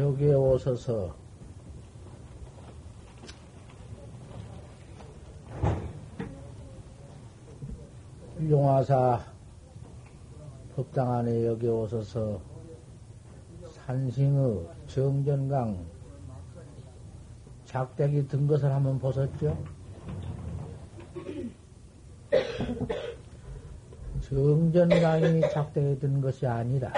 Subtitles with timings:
[0.00, 1.14] 여기에 오셔서
[8.48, 9.20] 용화사
[10.74, 12.40] 법당 안에 여기 오셔서
[13.68, 15.84] 산승의 정전강
[17.66, 19.62] 작대기 든 것을 한번 보셨죠?
[24.22, 26.90] 정전강이 작대기 든 것이 아니라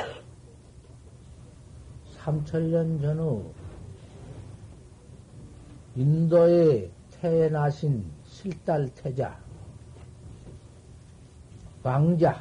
[2.25, 3.51] 삼천년 전후
[5.97, 9.37] 인도에 태어나신 실달 태자
[11.83, 12.41] 왕자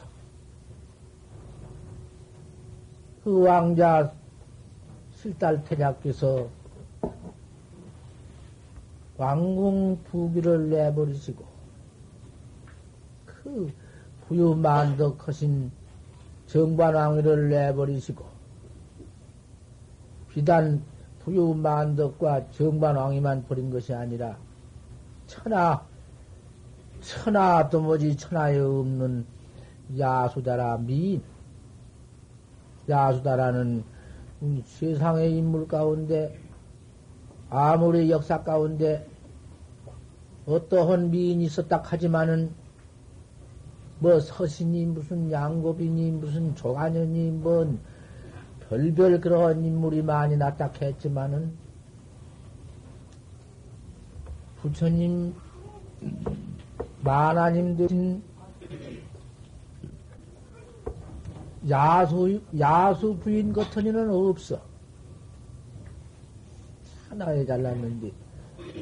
[3.24, 4.14] 그 왕자
[5.16, 6.48] 실달 태자께서
[9.18, 11.44] 왕궁 부기를 내버리시고
[13.26, 13.74] 그
[14.28, 15.72] 부유만덕하신
[16.46, 18.31] 정관왕위를 내버리시고
[20.34, 20.84] 비단
[21.20, 24.38] 부유 만덕과 정관왕위만 버린 것이 아니라
[25.28, 25.86] 천하
[27.02, 29.26] 천하 도무지 천하에 없는
[29.98, 31.22] 야수다라 미인.
[32.90, 33.84] 야수다라는
[34.66, 36.38] 세상의 인물 가운데
[37.50, 39.06] 아무리 역사 가운데
[40.46, 42.52] 어떠한 미인이 있었다 하지만은
[44.00, 47.80] 뭐 서신이 무슨 양고비니 무슨 조간현이 뭔
[48.72, 51.52] 별별 그런 인물이 많이 나타 했지만은
[54.62, 55.36] 부처님
[57.04, 58.22] 만화님들
[61.70, 64.62] 야수 야수 부인 같은 이는 없어.
[67.10, 68.10] 하나에 잘났는데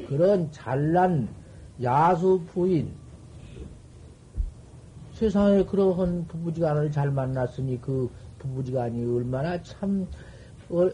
[0.06, 1.28] 그런 잘난
[1.82, 2.92] 야수 부인
[5.14, 8.08] 세상에 그러한 부부지간을 잘 만났으니 그
[8.40, 10.06] 부부지간이 얼마나 참
[10.68, 10.90] 어,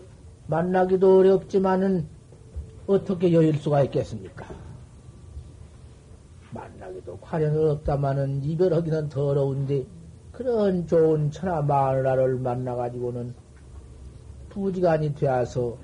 [0.46, 2.06] 만나기도 어렵지만은
[2.86, 4.46] 어떻게 여일 수가 있겠습니까?
[6.50, 9.84] 만나기도 과연 없다마는 이별하기는 더러운데
[10.32, 13.34] 그런 좋은 천하 마누라를 만나가지고는
[14.50, 15.76] 부지간이 되어서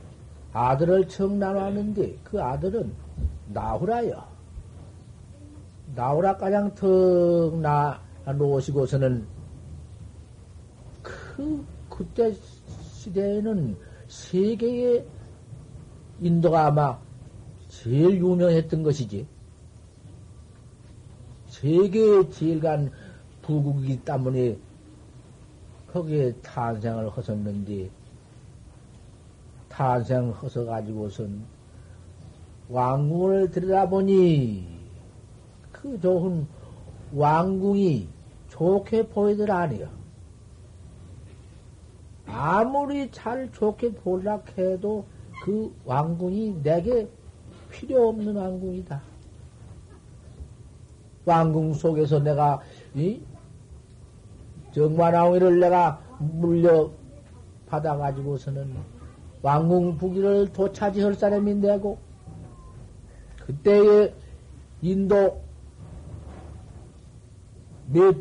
[0.53, 2.93] 아들을 청나왔는데 그 아들은
[3.49, 4.23] 나후라요.
[5.95, 9.27] 나후라 가장 턱 나 놓으시고서는
[11.37, 13.77] 그 그때 시대에는
[14.09, 15.05] 세계의
[16.21, 16.99] 인도가 아마
[17.69, 19.27] 제일 유명했던 것이지.
[21.49, 22.91] 세계의 제일 간
[23.41, 24.59] 부국이기 때문에
[25.91, 27.91] 거기에 탄생을 하셨는데
[29.69, 31.45] 탄생하셔 가지고선
[32.69, 34.67] 왕궁을 들여다보니
[35.73, 36.47] 그 좋은
[37.15, 38.09] 왕궁이
[38.51, 40.02] 좋게 보이들 아니요.
[42.33, 45.05] 아무리 잘 좋게 보려 해도
[45.45, 47.09] 그 왕궁이 내게
[47.71, 49.03] 필요 없는 왕궁이다.
[51.25, 52.61] 왕궁 속에서 내가
[52.95, 53.21] 이
[54.73, 56.91] 정관왕위를 내가 물려
[57.67, 58.75] 받아 가지고서는
[59.43, 61.99] 왕궁 부기를 도차지할 사람이 되고
[63.45, 64.15] 그때의
[64.81, 65.41] 인도
[67.89, 68.17] 몇,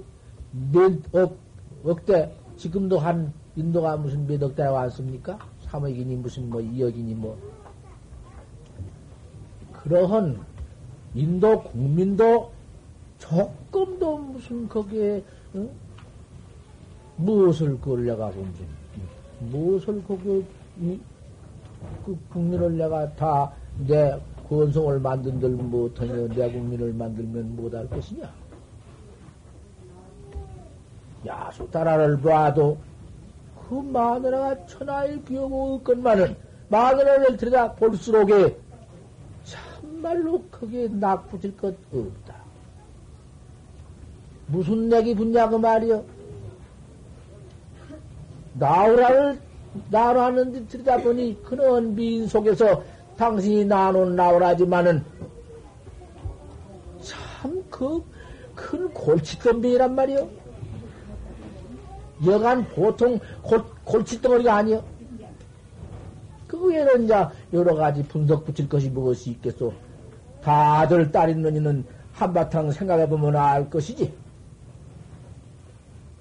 [0.51, 1.37] 몇 억,
[1.83, 5.39] 억대, 지금도 한 인도가 무슨 몇 억대가 왔습니까?
[5.65, 7.37] 3억이니 무슨 뭐 2억이니 뭐.
[9.73, 10.39] 그러한
[11.13, 12.51] 인도 국민도
[13.17, 15.23] 조금도 무슨 거기에,
[15.55, 15.69] 응?
[17.17, 18.45] 무엇을 걸려가고,
[19.39, 20.43] 무엇을 거기에,
[20.81, 20.99] 이,
[22.05, 24.19] 그 국민을 내가 다 내
[24.49, 28.29] 권성을 만든들 못하며 내 국민을 만들면 못할 것이냐?
[31.25, 32.77] 야수 따라를 봐도
[33.71, 36.35] 그 마누라가 천하의 없건만은
[36.67, 38.57] 마누라를 들여다 볼수록에
[39.45, 42.35] 참말로 크게 낙붙일 것 없다.
[44.47, 46.03] 무슨 내기 붙냐 그 말이여.
[48.55, 49.39] 나오라를
[49.89, 52.83] 나오라는데 들여다보니 그런 미인 속에서
[53.15, 55.01] 당신이 나눈 나오라지만은
[57.01, 58.03] 참 그
[58.53, 60.27] 큰 골칫덩비란 말이여.
[62.25, 64.83] 여간 보통 골, 골칫덩어리가 아니여.
[66.47, 67.15] 그 외에는 이제
[67.53, 69.73] 여러 가지 분석 붙일 것이 무엇이 있겠소.
[70.41, 74.13] 다들 딸 있는 이는 한바탕 생각해보면 알 것이지.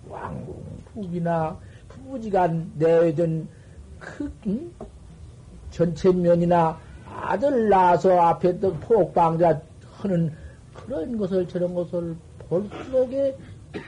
[0.08, 0.54] 왕궁,
[0.92, 1.56] 북이나
[1.88, 3.48] 부부지간 내외된
[3.98, 4.70] 그, 응?
[5.70, 9.60] 전체면이나 아들 낳아서 앞에 또 폭방자
[9.98, 10.32] 하는
[10.74, 12.16] 그런 것을 저런 것을
[12.48, 13.36] 볼수록에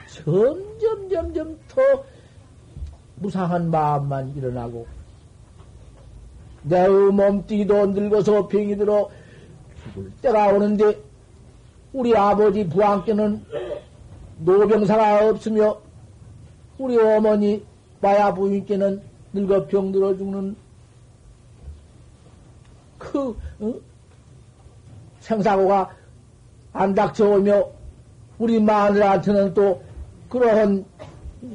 [0.07, 1.81] 점점, 점점 더
[3.15, 4.85] 무상한 마음만 일어나고,
[6.63, 9.09] 내 몸뚱이도 늙어서 병이 들어
[9.93, 10.97] 죽을 때가 오는데
[11.91, 13.45] 우리 아버지 부왕께는
[14.39, 15.79] 노병사가 없으며
[16.77, 17.63] 우리 어머니
[18.01, 19.01] 마야 부인께는
[19.33, 20.55] 늙어 병들어 죽는
[22.97, 23.73] 그 어?
[25.19, 25.95] 생사고가
[26.73, 27.69] 안 닥쳐오며
[28.39, 29.81] 우리 마누라한테는 또
[30.29, 30.85] 그러한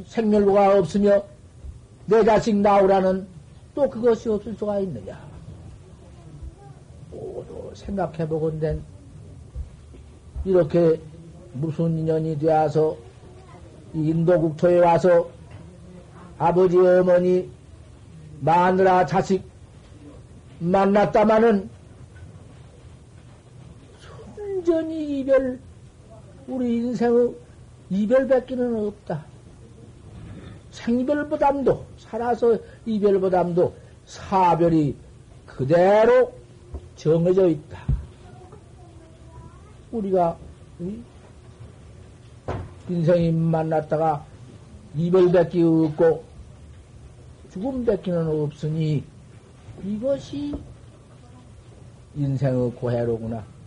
[0.06, 1.22] 생멸고가 없으며
[2.06, 3.26] 내 자식 나오라는
[3.74, 5.18] 또 그것이 없을 수가 있느냐.
[7.10, 8.82] 모두 생각해 보건된
[10.44, 11.00] 이렇게
[11.52, 12.96] 무슨 인연이 되어서
[13.94, 15.28] 인도 국토에 와서
[16.38, 17.50] 아버지 어머니
[18.40, 19.42] 마누라 자식
[20.60, 21.68] 만났다마는
[24.34, 25.58] 순전히 이별
[26.48, 27.34] 우리 인생의
[27.90, 29.24] 이별밖에는 없다.
[30.70, 33.74] 생별보담도 살아서 이별보담도
[34.06, 34.96] 사별이
[35.46, 36.32] 그대로
[36.96, 37.82] 정해져 있다.
[39.92, 40.38] 우리가
[42.88, 44.24] 인생이 만났다가
[44.96, 46.24] 이별밖에 없고
[47.52, 49.04] 죽음밖에는 없으니
[49.84, 50.54] 이것이
[52.16, 53.57] 인생의 고해로구나.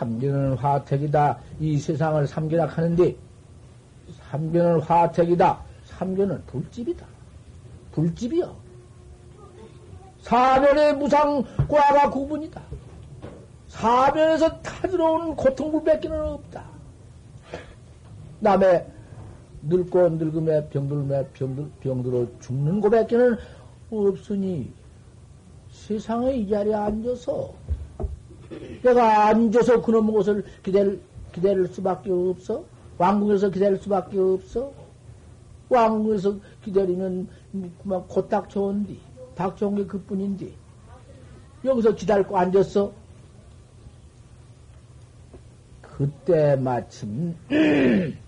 [0.00, 1.38] 삼견은 화택이다.
[1.60, 3.14] 이 세상을 삼견라 하는데,
[4.30, 5.60] 삼견은 화택이다.
[5.84, 7.04] 삼견은 불집이다.
[7.92, 8.56] 불집이요.
[10.22, 12.62] 사변의 무상 과가 구분이다.
[13.68, 16.64] 사변에서 타들어오는 고통불밖에는 없다.
[18.40, 18.86] 남의
[19.62, 23.36] 늙고 늙음에 병들매 병들, 병들어 죽는 고밖에는
[23.90, 24.72] 없으니
[25.70, 27.52] 세상에 이 자리에 앉아서
[28.82, 31.00] 내가 앉아서 그놈 것을 기다릴,
[31.32, 32.64] 기다릴 수밖에 없어?
[32.98, 34.72] 왕궁에서 기다릴 수밖에 없어?
[35.68, 37.28] 왕궁에서 기다리면
[37.82, 38.98] 그만 곧 닥쳐온디.
[39.34, 40.50] 닥쳐온 게 그뿐인데.
[41.64, 42.92] 여기서 기다리고 앉았어?
[46.00, 47.36] 그때 마침,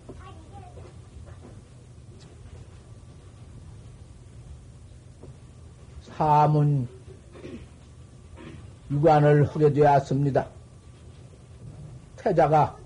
[6.02, 6.86] 사문
[8.92, 10.46] 유관을 하게 되었습니다.
[12.16, 12.76] 태자가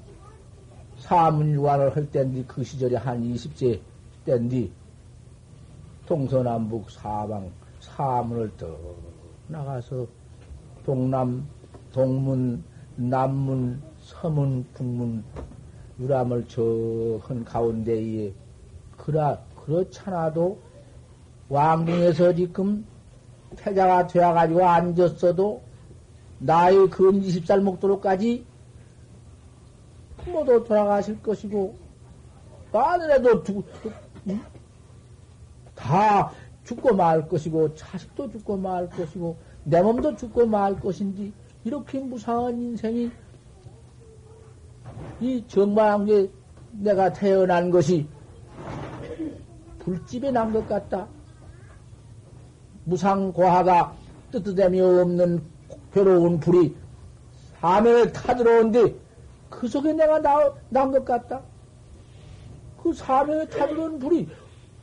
[0.98, 3.80] 사문 유관을 할 때인데 그 시절에 한 20세
[4.24, 4.70] 때인데
[6.06, 7.50] 동서남북 사방
[7.80, 8.76] 사문을 더
[9.48, 10.06] 나가서
[10.84, 11.46] 동남
[11.92, 12.62] 동문
[12.94, 15.24] 남문 서문 북문
[15.98, 18.32] 유람을 저한 가운데에
[18.96, 20.58] 그라 그렇잖아도
[21.48, 22.86] 왕궁에서 지금
[23.56, 25.65] 태자가 되어가지고 앉았어도
[26.38, 28.44] 나의 근 20살 목도로까지
[30.18, 31.76] 부모도 돌아가실 것이고,
[32.72, 33.62] 아들에도 두,
[35.74, 36.30] 다
[36.64, 41.32] 죽고 말 것이고, 자식도 죽고 말 것이고, 내 몸도 죽고 말 것인지,
[41.64, 43.10] 이렇게 무상한 인생이,
[45.20, 46.30] 이 정마왕제
[46.72, 48.06] 내가 태어난 것이
[49.78, 51.06] 불집에 난 것 같다.
[52.84, 53.94] 무상고하가
[54.30, 55.42] 뜨뜻함이 없는
[55.96, 56.76] 괴로운 불이
[57.58, 58.94] 사면에 타들어온데
[59.48, 60.20] 그 속에 내가
[60.68, 61.40] 난 것 같다.
[62.82, 64.28] 그 사면에 타들어온 불이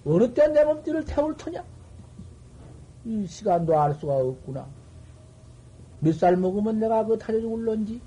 [0.05, 1.63] 어느 때 내 몸띠를 태울 터냐?
[3.05, 4.65] 이 시간도 알 수가 없구나.
[6.00, 8.01] 몇 살 먹으면 내가 그 타져 죽을런지,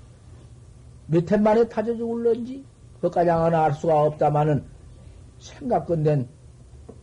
[1.07, 2.63] 몇 해 만에 타져 죽을런지,
[3.01, 4.63] 그까지는 알 수가 없다마는
[5.39, 6.27] 생각건된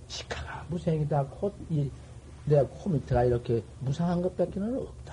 [0.07, 1.25] 시카가 무생이다.
[1.41, 1.91] 곧, 이,
[2.45, 5.04] 내 코밑에가 이렇게 무상한 것밖에는 없다.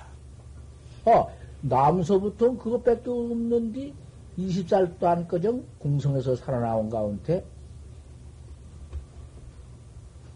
[1.04, 1.32] 어,
[1.62, 3.92] 남서부터 그것밖에 없는데
[4.38, 7.44] 20살도 안 꺼정 궁성에서 살아나온 가운데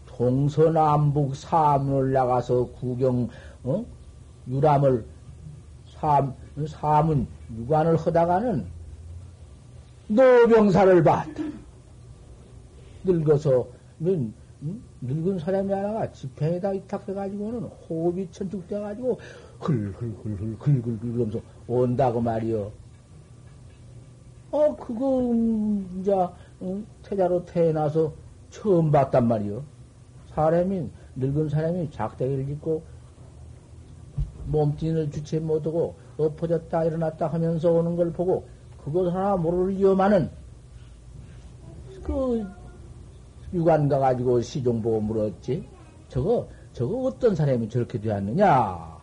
[0.05, 3.29] 동서남북 사문을 나가서 구경,
[3.63, 3.85] 어?
[4.47, 5.05] 유람을
[5.87, 6.33] 삼,
[6.67, 8.65] 사문 유관을 하다가는
[10.07, 11.43] 노병사를 봤다.
[13.03, 14.33] 늙어서는
[15.01, 19.19] 늙은 사람이 하나가 집행에다 위탁해가지고는 호흡이 천축돼가지고
[19.59, 22.71] 흘흘흘흘 글글글 그러면서 온다고 말이요.
[24.51, 26.13] 어, 그거, 음, 이제,
[26.61, 26.85] 응?
[27.03, 28.13] 태자로 태어나서
[28.49, 29.63] 처음 봤단 말이요.
[30.33, 32.83] 사람이, 늙은 사람이 작대기를 짓고
[34.45, 38.47] 몸뚱이를 주체 못하고 엎어졌다 일어났다 하면서 오는 걸 보고
[38.83, 40.29] 그것 하나 모르려마는
[42.03, 42.45] 그
[43.53, 45.67] 유관 가 가지고 시종 보고 물었지.
[46.07, 48.96] 저거, 저거 어떤 사람이 저렇게 되었느냐?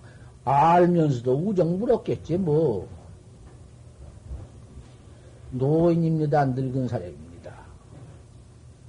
[0.45, 2.89] 알면서도 우정 물었겠지, 뭐.
[5.51, 6.45] 노인입니다.
[6.47, 7.55] 늙은 사람입니다.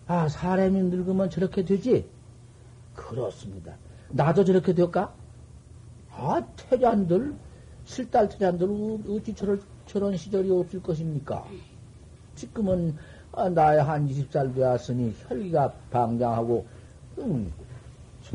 [0.08, 2.08] 아, 사람이 늙으면 저렇게 되지?
[2.94, 3.76] 그렇습니다.
[4.10, 5.14] 나도 저렇게 될까?
[6.12, 7.36] 아, 태잔들,
[7.86, 8.68] 실달 태잔들,
[9.10, 11.46] 어찌 저런, 저런 시절이 없을 것입니까?
[12.36, 12.96] 지금은,
[13.32, 16.66] 아, 나이 한 20살 되었으니 혈기가 방장하고,
[17.20, 17.52] 음,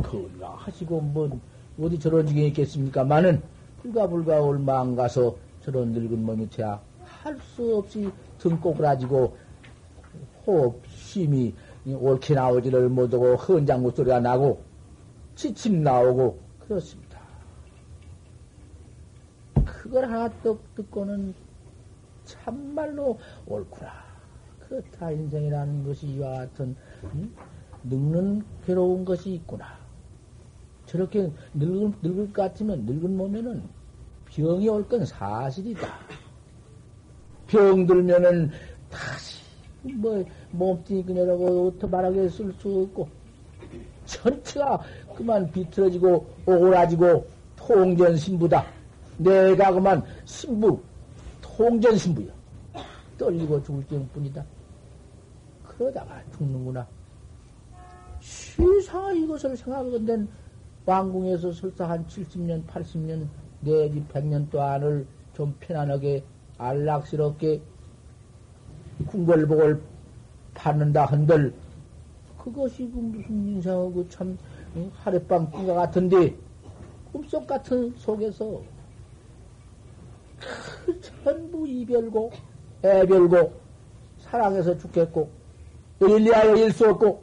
[0.03, 1.41] 건강 하시고, 뭐,
[1.81, 3.05] 어디 저런 지경이 있겠습니까?
[3.05, 3.43] 많은,
[3.83, 9.37] 불가 불가 얼마 안 가서 저런 늙은 몸이 돼야 할 수 없이 등골 가지고
[10.47, 11.55] 호흡, 심이
[11.87, 14.63] 옳게 나오지를 못하고 헌장구 소리가 나고
[15.35, 17.21] 지침 나오고 그렇습니다.
[19.65, 21.35] 그걸 하나 떡 듣고는
[22.25, 23.93] 참말로 옳구나.
[24.61, 26.77] 그렇다 인생이라는 것이 이와 같은
[27.15, 27.35] 음?
[27.85, 29.80] 늙는 괴로운 것이 있구나.
[30.91, 33.63] 저렇게 늙을, 늙을 것 같으면 늙은 몸에는
[34.27, 35.87] 병이 올 건 사실이다.
[37.47, 38.51] 병 들면은
[38.91, 39.39] 다시
[39.83, 43.09] 뭐 몸뚱이 그녀라고 말하게 쓸 수 없고
[44.05, 44.81] 전체가
[45.17, 48.67] 그만 비틀어지고 오그라지고 통전 신부다.
[49.19, 50.81] 내가 그만 신부
[51.41, 52.33] 통전 신부야.
[53.17, 54.45] 떨리고 죽을 경뿐이다.
[55.69, 56.85] 그러다가 죽는구나.
[58.21, 60.29] 세상에 이것을 생각하건된
[60.87, 63.27] 왕궁에서 설사 한 70년, 80년
[63.61, 66.23] 내지 100년 동안을 좀 편안하게
[66.59, 67.61] 안락스럽게
[69.07, 69.81] 궁궐복을
[70.55, 71.55] 받는다 한들
[72.39, 74.37] 그것이 무슨 인생하고 참
[74.95, 76.35] 하룻밤 꿈과 같은데
[77.13, 78.63] 꿈속 같은 속에서
[80.87, 82.31] 그 전부 이별고
[82.83, 83.53] 애별고
[84.19, 85.31] 사랑해서 죽겠고
[86.01, 87.23] 일리하여 일수 없고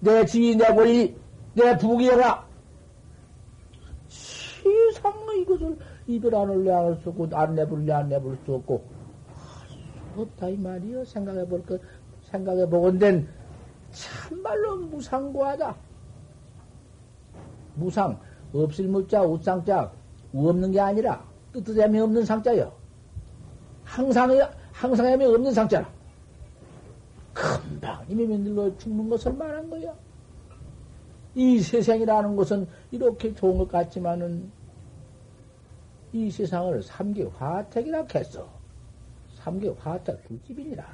[0.00, 1.14] 내 지위 내 권리
[1.54, 2.43] 내 부귀영화
[4.64, 8.82] 세상의 이것을 이별 안 할래 안 할 수 없고 안 내볼래 안 내볼 수 없고.
[10.16, 11.80] 없다 이 말이요 생각해 볼것
[12.22, 13.28] 생각해 보건된
[13.90, 15.76] 참말로 무상고하다.
[17.74, 18.18] 무상
[18.52, 19.92] 없을 무자 우상자
[20.32, 22.72] 없는 게 아니라 뜻뜻함이 없는 상자요
[23.84, 24.40] 항상에
[24.72, 25.88] 항상함이 없는 상자라.
[27.32, 29.92] 금방 이미 늙어 죽는 것을 말한 거야.
[31.34, 34.52] 이 세상이라는 것은 이렇게 좋은 것 같지만은
[36.14, 38.48] 이 세상을 삼계 화택이라 했어.
[39.34, 40.86] 삼계 화택 불집이니라.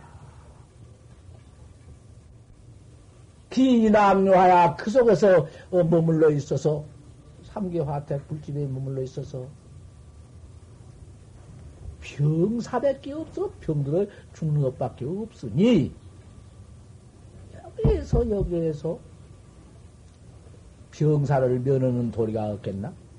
[3.51, 6.87] 기남묘하야 그 속에서 어, 머물러 있어서
[7.43, 9.47] 삼계 화택 불집에 머물러 있어서
[12.01, 15.93] 병사밖에 없어 병들어 죽는 것밖에 없으니
[17.53, 18.99] 여기에서 여기에서
[20.93, 23.10] 병사를 면하는 도리가 없겠나?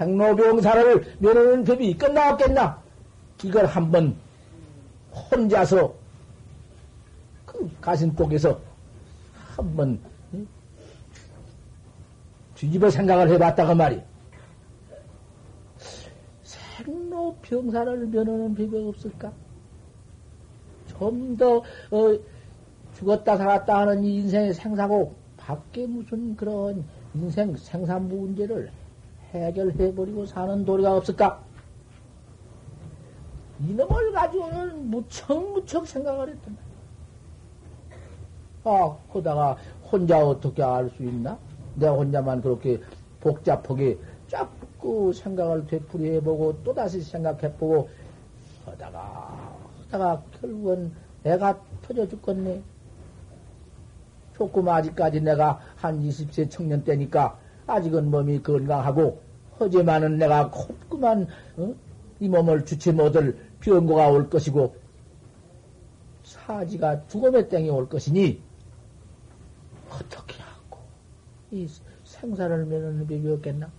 [0.00, 2.82] 생로병사를 면하는 법이 끝나 없겠나?
[3.44, 4.16] 이걸 한번
[5.12, 5.94] 혼자서
[7.44, 8.58] 그 가슴속에서
[9.56, 10.00] 한번
[12.54, 14.00] 뒤집어 생각을 해봤다가 말이야.
[16.44, 19.30] 생로병사를 면하는 법이 없을까?
[20.86, 22.18] 좀 더, 어,
[22.94, 28.70] 죽었다 살았다 하는 이 인생의 생사고 밖에 무슨 그런 인생 생산부 문제를
[29.32, 31.40] 해결해버리고 사는 도리가 없을까?
[33.60, 36.70] 이놈을 가지고는 무척 무척 생각을 했단 말이야.
[38.64, 39.56] 아, 그러다가
[39.90, 41.38] 혼자 어떻게 알 수 있나?
[41.74, 42.80] 내가 혼자만 그렇게
[43.20, 47.88] 복잡하게 자꾸 생각을 되풀이해보고 또다시 생각해보고
[48.64, 49.56] 하다가
[49.90, 50.92] 하다가 결국은
[51.24, 52.62] 애가 터져 죽겠네.
[54.36, 57.38] 조금 아직까지 내가 한 20세 청년 때니까
[57.70, 59.20] 아직은 몸이 건강하고
[59.58, 61.74] 하지만은 내가 곱그만 어?
[62.18, 64.74] 이 몸을 주체 못할 병고가 올 것이고
[66.24, 68.40] 사지가 죽음의 땡이 올 것이니
[69.90, 70.78] 어떻게 하고
[71.50, 71.68] 이
[72.04, 73.70] 생사를 면하는 법이 없겠나?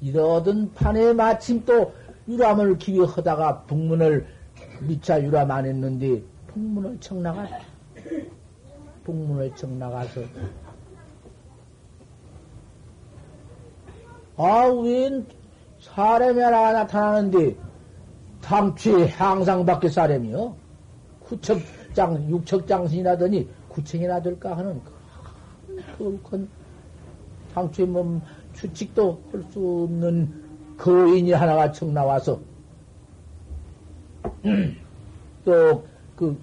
[0.00, 1.92] 이러던 판에 마침 또
[2.28, 4.26] 유람을 기여하다가 북문을
[4.80, 7.60] 미차 유람 안 했는데 북문을 청나갔다.
[9.04, 10.20] 북문을 청 나가서
[14.38, 15.26] 아, 웬
[15.80, 17.56] 사람이 하나 나타나는데
[18.40, 20.54] 당취 항상 밖에 사람이요?
[21.20, 24.80] 구척장, 육척장신이라더니 구청이나 될까 하는
[25.98, 26.48] 그큰
[27.52, 28.22] 당취 몸
[28.54, 30.32] 추측도 할 수 없는
[30.78, 32.38] 거인이 하나가 청 나와서
[35.44, 36.38] 또 그,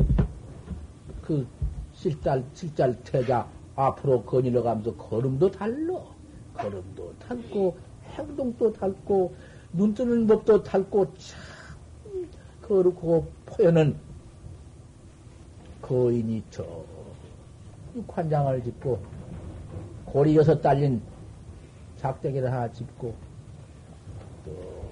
[1.21, 1.47] 그
[1.93, 6.13] 칠달, 칠달 태자 앞으로 거닐어 가면서 걸음도 달러.
[6.53, 7.77] 걸음도 닳고,
[8.17, 9.35] 행동도 닳고,
[9.73, 11.39] 눈 뜨는 법도 닳고, 참,
[12.61, 13.95] 거룩하고 포연은
[15.81, 16.65] 거인이 저,
[18.07, 18.99] 관장을 짓고,
[20.05, 21.01] 고리 여섯 달린
[21.97, 23.13] 작대기를 하나 짚고
[24.45, 24.85] 또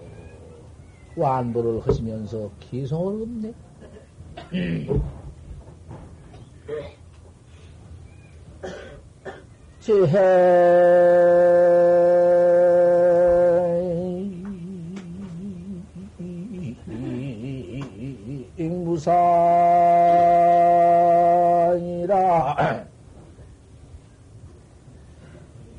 [1.15, 3.53] 완도를 하시면서 기성을 없네.
[9.79, 11.82] 지해
[19.03, 19.35] 무산이라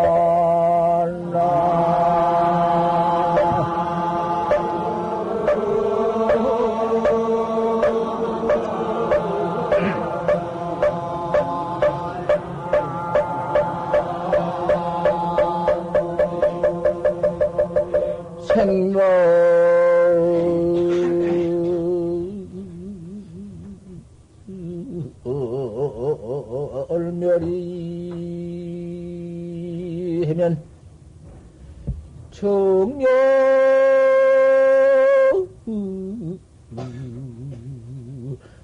[32.38, 33.08] 정명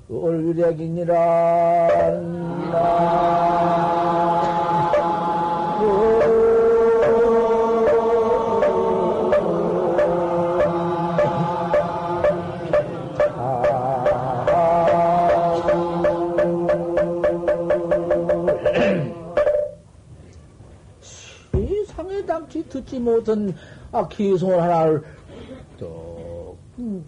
[0.09, 1.15] 얼굴이니라
[22.75, 23.55] 듣지 못한
[23.93, 25.03] 아, 기송을 하나를
[25.79, 27.05] 또 음,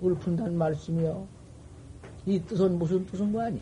[0.00, 1.26] 울푼단 말씀이요.
[2.24, 3.60] 이 뜻은 무슨 뜻인 거 아니?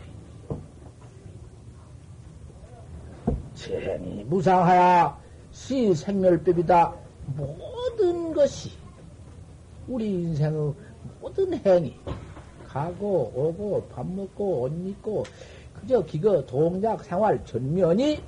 [3.53, 5.19] 재행이 무상하야
[5.51, 6.95] 시 생멸법이다.
[7.35, 8.71] 모든 것이
[9.89, 10.73] 우리 인생의
[11.19, 11.95] 모든 행위
[12.65, 15.25] 가고 오고 밥 먹고 옷 입고
[15.73, 18.21] 그저 기거 동작 생활 전면이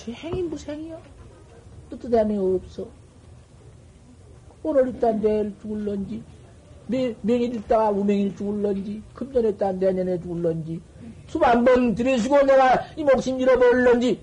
[0.00, 0.98] 재행이 무생이요.
[1.90, 2.88] 뜻대함이 없어.
[4.62, 6.22] 오늘 있다 내일 죽을런지,
[6.86, 10.80] 명, 명일 있다 우명일 죽을런지, 금전에 있다 내년에 죽을런지,
[11.26, 14.22] 수만 번 들여시고 내가 이 목숨 잃어버릴런지,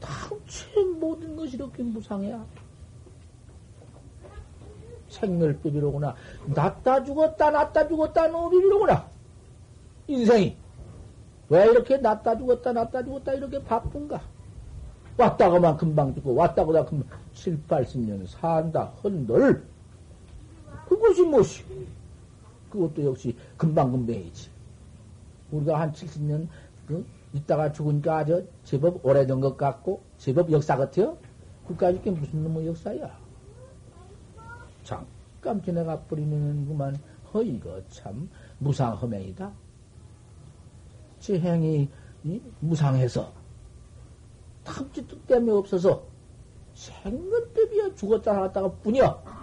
[0.00, 2.44] 당최 모든 것이 이렇게 무상해야.
[5.08, 6.14] 생멸법이로구나.
[6.46, 9.08] 낫다 죽었다, 낫다 죽었다, 노비로구나.
[10.06, 10.56] 인생이.
[11.48, 14.20] 왜 이렇게 낫다 죽었다, 낫다 죽었다, 이렇게 바쁜가?
[15.16, 19.62] 왔다 가만 금방 죽고, 왔다 가다 금방, 7, 80년 산다, 헌들.
[20.88, 21.64] 그것이 무엇이?
[22.70, 24.50] 그것도 역시 금방금방이지.
[25.52, 26.48] 우리가 한 70년,
[26.86, 31.16] 그, 있다가 죽으니까 아주 제법 오래된 것 같고, 제법 역사 같아요?
[31.68, 33.18] 그까지 게 무슨 놈의 역사야?
[34.82, 36.96] 잠깐 지나가 버리면 그만,
[37.32, 38.28] 허, 이거 참,
[38.58, 39.65] 무상허맹이다.
[41.20, 41.88] 제 행이
[42.60, 43.32] 무상해서
[44.64, 46.02] 탐지 뜻 때문에 없어서
[46.74, 49.36] 생근법이야 죽었다 살았다가 뿐이야.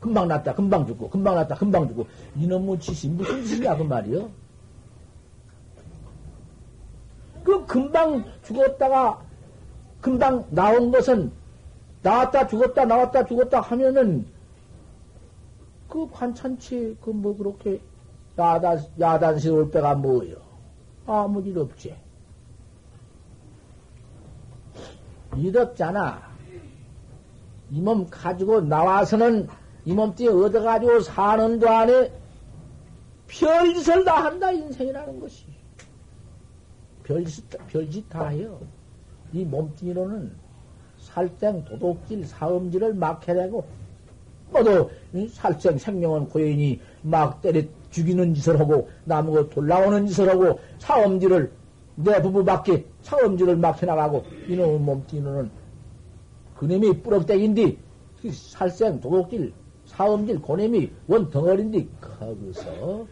[0.00, 2.06] 금방 났다, 금방 죽고, 금방 났다, 금방 죽고.
[2.34, 4.30] 이놈의 짓이 무슨 짓이냐, 그 말이요.
[7.44, 9.22] 그 금방 죽었다가
[10.00, 11.30] 금방 나온 것은
[12.02, 14.26] 나왔다 죽었다 나왔다 죽었다 하면은
[15.88, 17.80] 그 관찬치 그 뭐 그렇게
[18.40, 20.36] 야단 야단스러울 때가 뭐요?
[21.06, 21.94] 아무 일 없지.
[25.36, 26.30] 이렇잖아.
[27.70, 29.46] 이 몸 가지고 나와서는
[29.84, 32.12] 이 몸띠 얻어가지고 사는 동안에
[33.28, 35.44] 별짓을 다 한다, 인생이라는 것이.
[37.04, 38.60] 별짓, 별짓 다 해요.
[39.32, 40.32] 이 몸뚱이로는
[40.98, 43.64] 살생, 도둑질, 사음질을 막 해내고,
[44.50, 44.90] 뭐도
[45.30, 51.52] 살생 생명은 고인이 막 때려 죽이는 짓을 하고, 나무가 돌라오는 짓을 하고, 사음질을
[51.96, 55.50] 내 부부 밖에 사음질을 막 해나가고, 이놈의 몸뚱이로는
[56.56, 57.76] 그놈이 뿌럭대기인데,
[58.22, 59.52] 그 살생, 도둑질,
[59.86, 63.06] 사음질, 고놈이 원 덩어리인데, 거기서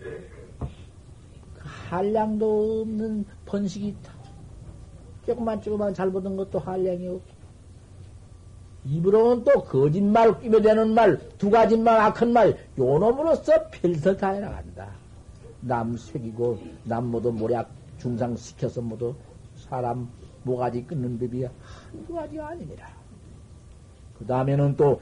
[1.88, 4.12] 한량도 없는 번식이 있다.
[5.26, 7.37] 조금만 조금만 잘못한 것도 한량이 없고.
[8.84, 14.88] 입으로는 또 거짓말, 끼며대는 말, 두 가지 말, 악한 말, 요 놈으로써 필설 다 해나간다.
[15.60, 19.14] 남 속이고, 남 모두 모략 중상시켜서 모두
[19.56, 20.08] 사람
[20.44, 22.88] 모가지 끊는 법이 한두 가지가 아니니라.
[24.18, 25.00] 그 다음에는 또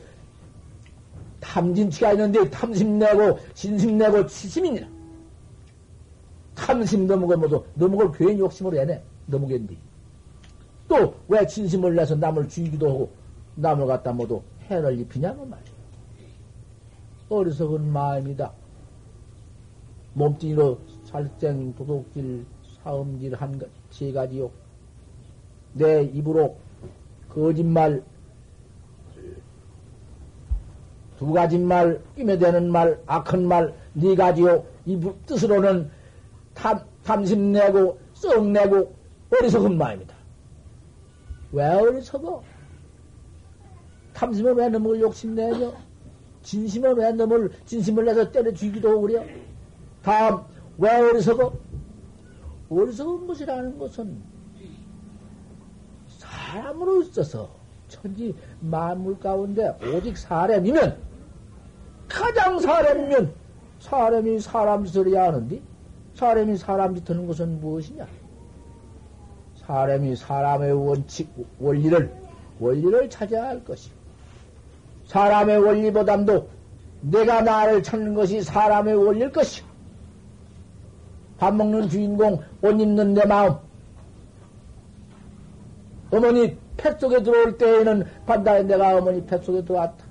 [1.41, 4.89] 탐진치가 있는데 탐심내고, 진심내고, 치심이니라.
[6.55, 9.03] 탐심 너무고 모두 너무걸 괜히 욕심으로 해내.
[9.27, 9.77] 너무겠니?
[10.89, 13.11] 또 왜 진심을 내서 남을 죽이기도 하고
[13.57, 15.75] 남을 갖다 모두 해를 입히냐고 말이야.
[17.29, 18.53] 어리석은 마음이다.
[20.15, 22.47] 몸뚱이로 살생, 도둑질,
[22.83, 24.51] 사음질 한 세 가지요.
[25.73, 26.57] 내 입으로
[27.31, 28.03] 거짓말,
[31.19, 34.65] 두 가지 말, 끼매대는 말, 악한 말, 네 가지요.
[34.85, 35.91] 이 뜻으로는
[36.53, 38.95] 탐, 탐심내고, 썩내고,
[39.33, 40.15] 어리석은 마음이다.
[41.53, 42.43] 왜 어리석어?
[44.17, 45.73] 탐심을 왜 놈을 욕심내냐?
[46.43, 49.23] 진심을 왜 놈을, 진심을 내서 때려 죽이기도 하고 그래요?
[50.03, 50.41] 다음,
[50.79, 51.53] 왜 어리석어?
[52.71, 54.17] 어리석은 것이라는 것은
[56.09, 57.51] 사람으로 있어서
[57.89, 60.97] 천지 만물 가운데 오직 사람이면
[62.09, 63.35] 가장 사람이면
[63.81, 65.61] 사람이 사람 짓을 해야 하는데
[66.15, 68.07] 사람이 사람 짓 하는 것은 무엇이냐?
[69.57, 72.17] 사람이 사람의 원칙, 원리를,
[72.59, 73.96] 원리를 찾아야 할 것이고,
[75.07, 76.49] 사람의 원리보담도
[77.01, 79.67] 내가 나를 찾는 것이 사람의 원리일 것이고,
[81.39, 83.57] 밥 먹는 주인공, 옷 입는 내 마음,
[86.11, 90.05] 어머니 뱃속에 들어올 때에는 반달에 내가 어머니 뱃속에 들어왔다.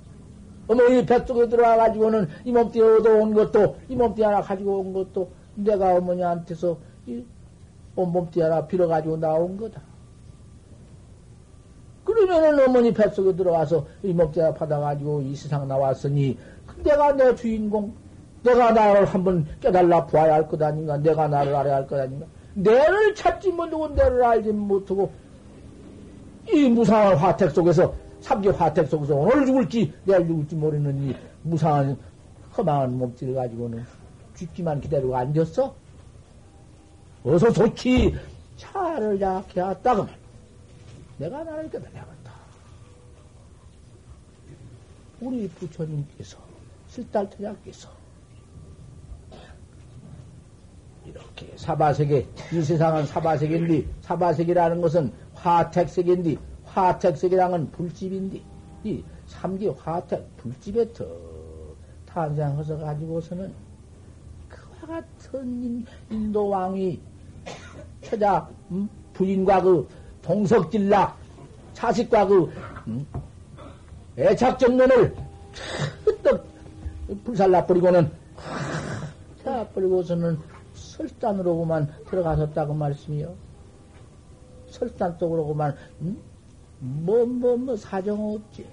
[0.67, 6.77] 어머니 뱃속에 들어와가지고는 이 몸띠 얻어온 것도, 이 몸띠 하나 가지고 온 것도 내가 어머니한테서
[7.07, 7.23] 이
[7.95, 9.81] 몸띠 하나 빌어가지고 나온 거다.
[12.05, 16.37] 그러면은 어머니 뱃속에 들어와서 이 하나 받아가지고 이 세상 나왔으니
[16.83, 17.93] 내가 내 주인공,
[18.43, 22.27] 내가 나를 한번 깨달라 보아야 할 것 아닌가, 내가 나를 알아야 할 것 아닌가.
[22.53, 25.11] 내를 찾지 못하고 내를 알지 못하고
[26.53, 31.97] 이 무상한 화택 속에서 삼계 화택 속에서 오늘 죽을지 내일 죽을지 모르는 이 무상한
[32.55, 33.83] 허망한 몸짓을 가지고는
[34.35, 35.73] 죽기만 기다리고 앉았어?
[37.25, 38.15] 어서 좋지
[38.57, 40.05] 차를 약해 왔다고
[41.17, 42.33] 내가 나를 깨달아야겠다.
[45.21, 46.37] 우리 부처님께서
[46.87, 47.89] 실달태자께서
[51.05, 58.41] 이렇게 사바세계 이 세상은 사바세계인데 사바세계라는 것은 화택세계인데 화택세계랑은 불집인데
[58.83, 61.05] 이 삼기 화택 불집에 더
[62.05, 63.53] 탄생해서 가지고서는
[64.49, 67.01] 그와 같은 인도 왕이
[68.01, 68.89] 처자 음?
[69.13, 69.87] 부인과 그
[70.25, 71.17] 동석질락
[71.73, 72.51] 자식과 그
[72.87, 73.05] 음?
[74.17, 75.15] 애착정년을
[76.05, 76.45] 흑떡
[77.23, 78.11] 불살라 버리고는
[79.43, 80.39] 자 버리고서는
[80.73, 83.33] 설단으로만 들어가셨다고 말씀이요.
[84.67, 86.17] 설단 속으로만 음?
[86.79, 88.67] 뭐, 뭐, 뭐, 사정 없지.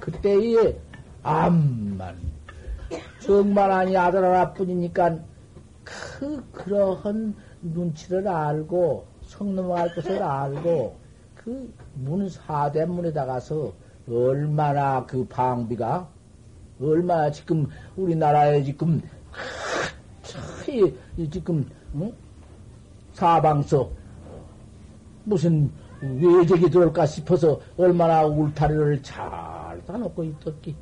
[0.00, 0.78] 그때에
[1.22, 2.16] 암만,
[3.20, 5.18] 정말 아니 아들 하나뿐이니까
[5.84, 10.96] 그, 그러한 눈치를 알고, 성 넘어갈 것을 알고,
[11.34, 13.72] 그 문 사대문에다가서
[14.08, 16.08] 얼마나 그 방비가,
[16.80, 19.02] 얼마나 지금 우리나라에 지금,
[21.30, 22.12] 지금, 응?
[23.12, 23.90] 사방서,
[25.24, 30.76] 무슨 외적이 들어올까 싶어서 얼마나 울타리를 잘 다놓고 있었기.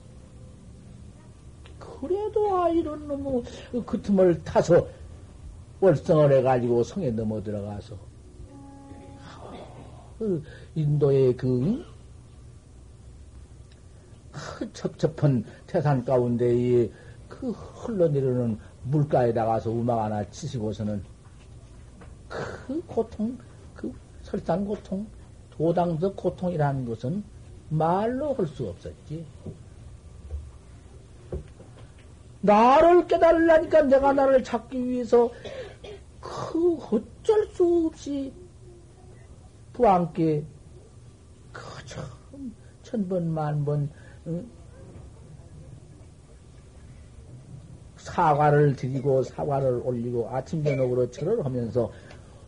[1.79, 3.43] 그래도 아, 이런 놈의
[3.87, 4.87] 그 틈을 타서
[5.81, 7.97] 월성을 해가지고 성에 넘어 들어가서
[10.25, 10.43] 그
[10.75, 11.85] 인도의 그,
[14.33, 16.91] 그 첩첩한 태산 가운데에
[17.29, 21.05] 그 흘러내리는 물가에 나가서 음악 하나 치시고서는
[22.29, 23.37] 그 고통,
[24.23, 25.07] 설산 고통,
[25.51, 27.23] 도당적 고통이라는 것은
[27.69, 29.27] 말로 할 수 없었지.
[32.41, 35.31] 나를 깨달으려니까 내가 나를 찾기 위해서
[36.21, 38.33] 그 어쩔 수 없이
[39.75, 40.45] 부함께
[41.53, 42.05] 그참
[42.83, 43.91] 천번 만번
[44.27, 44.49] 응?
[47.97, 51.91] 사과를 드리고 사과를 올리고 아침 저녁으로 절을 하면서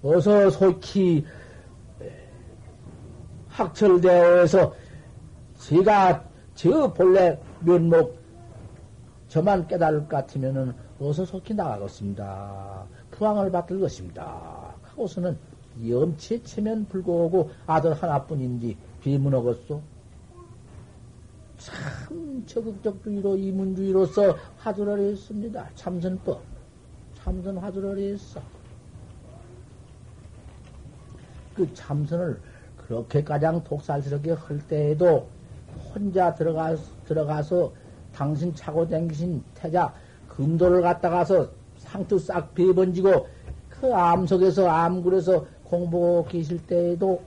[0.03, 1.25] 어서 속히
[3.49, 4.75] 학철대에서
[5.59, 8.19] 제가 저 본래 면목
[9.29, 12.85] 저만 깨달을 것 같으면은 어서 속히 나가겠습니다.
[13.11, 14.75] 부항을 받을 것입니다.
[14.83, 15.39] 하고서는
[15.87, 19.81] 염치에 체면 불고하고 아들 하나뿐인지 비문하겠소?
[21.59, 25.69] 참 적극적주의로 이문주의로서 화두를 했습니다.
[25.75, 26.41] 참선법.
[27.17, 28.41] 참선 화두를 했어.
[31.55, 32.39] 그 참선을
[32.77, 35.27] 그렇게 가장 독살스럽게 할 때에도
[35.93, 37.73] 혼자 들어가, 들어가서
[38.15, 39.93] 당신 차고 댕기신 태자
[40.29, 43.27] 금도를 갖다가서 상투 싹 베번지고
[43.69, 47.23] 그 암석에서 암굴에서 공부하고 계실 때에도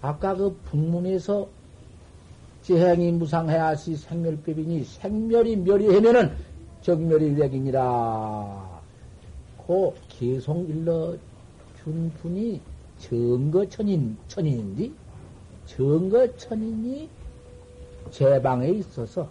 [0.00, 1.48] 아까 그 북문에서
[2.62, 6.32] 지행이 무상해야시 생멸법이니 생멸이 멸이하면은
[6.82, 8.82] 정멸이 되기니라.
[9.58, 11.16] 고 계속 일러
[11.82, 12.60] 준 분이
[12.98, 14.90] 정거천인, 천인인데,
[15.66, 17.08] 정거천인이
[18.10, 19.28] 제 방에 있어서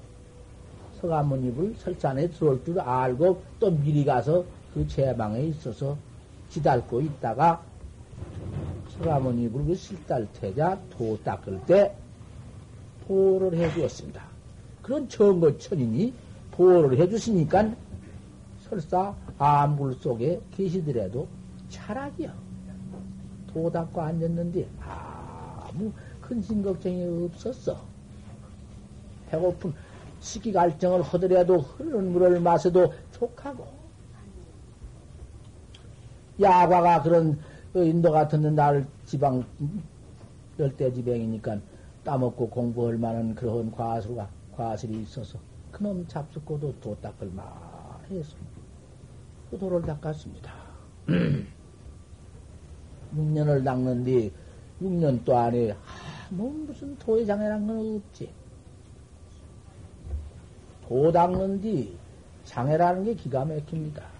[0.99, 5.97] 서가모니를 설산에 들어올 줄 알고 또 미리 가서 그 제 방에 있어서
[6.51, 7.63] 기다리고 있다가
[8.97, 11.95] 서가모니를 그 실달 태자 도 닦을 때
[13.07, 14.21] 보호를 해 주었습니다.
[14.81, 16.13] 그런 정거천인이
[16.51, 17.73] 보호를 해 주시니까
[18.59, 21.27] 설사 암굴 속에 계시더라도
[21.69, 22.31] 차라리요.
[23.47, 27.81] 도 닦고 앉았는데 아무 근심 걱정이 없었어.
[29.29, 29.73] 배고픈
[30.19, 33.80] 식기 갈증을 하더라도 흐르는 물을 마셔도 족하고
[36.41, 37.39] 야과가 그런
[37.73, 39.45] 그 인도 같은 날 지방
[40.59, 41.59] 열대지방이니까
[42.03, 45.37] 따먹고 공부할 만한 그런 과수가 과실이 있어서
[45.71, 48.35] 그놈 잡숫고도 도 닦을 만해서
[49.49, 50.51] 그 도를 닦았습니다.
[53.15, 54.31] 6년을 닦는데
[54.81, 55.77] 6년 동안에 아,
[56.29, 58.29] 뭐 무슨 도의 장애란 건 없지.
[60.87, 61.97] 도 닦는디
[62.45, 64.10] 장애라는 게 기가 막힙니다.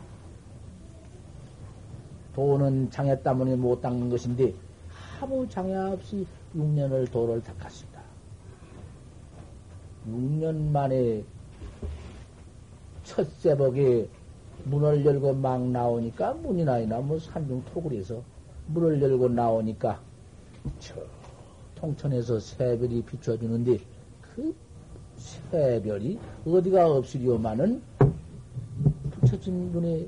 [2.36, 4.54] 도는 장애 때문에 못 닦는 것인데
[5.22, 8.02] 아무 장애 없이 6년을 도를 닦았습니다.
[10.10, 11.24] 6년 만에
[13.04, 14.08] 첫 새벽에
[14.66, 18.22] 문을 열고 막 나오니까 문이 나 이나 뭐 산중 토굴에서
[18.68, 20.00] 문을 열고 나오니까
[20.80, 20.96] 저
[21.76, 23.80] 통천에서 새별이 비춰주는데
[24.22, 24.56] 그
[25.18, 27.82] 새별이 어디가 없으리요마는
[29.12, 30.08] 붙여진 눈에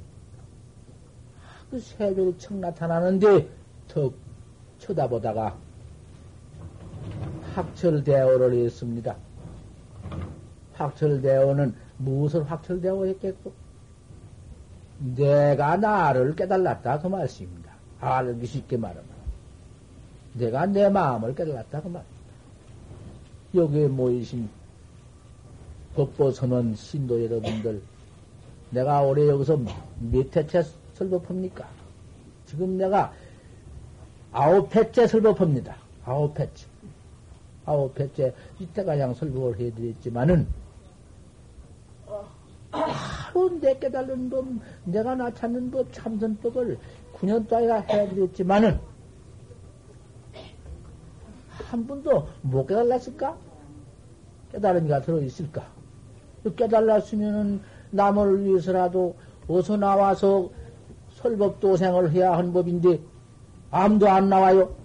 [1.74, 3.50] 그 새별이 척 나타나는데
[3.88, 4.14] 더
[4.78, 5.58] 쳐다보다가
[7.56, 9.16] 확철대오를 했습니다.
[10.74, 13.54] 확철대오는 무엇을 확철대오 했겠고?
[15.16, 17.74] 내가 나를 깨달았다 그 말씀입니다.
[18.00, 19.10] 알기 쉽게 말하면
[20.34, 22.06] 내가 내 마음을 깨달았다 그 말입니다.
[23.56, 24.48] 여기에 모이신
[25.96, 27.82] 법보선원 신도 여러분들
[28.70, 29.60] 내가 올해 여기서
[30.00, 30.62] 몇 회째
[30.94, 31.68] 설법합니까?
[32.46, 33.14] 지금 내가
[34.32, 35.76] 아홉 회째 설법합니다.
[36.06, 36.68] 아홉 회째.
[37.66, 40.48] 아홉 회째 이때가량 설법을 해드렸지만은
[42.72, 44.46] 하루 내 깨달은 법,
[44.84, 46.80] 내가 나 찾는 법, 참선법을
[47.16, 48.80] 9년 동안이나 해드렸지만은,
[51.50, 53.38] 한 번도 못 깨달았을까?
[54.52, 55.68] 깨달은 이가 들어있을까?
[56.56, 59.16] 깨달았으면은 남을 위해서라도
[59.48, 60.50] 어서 나와서
[61.24, 63.00] 설법도생을 해야 하는 법인데,
[63.72, 64.76] 아무도 안 나와요.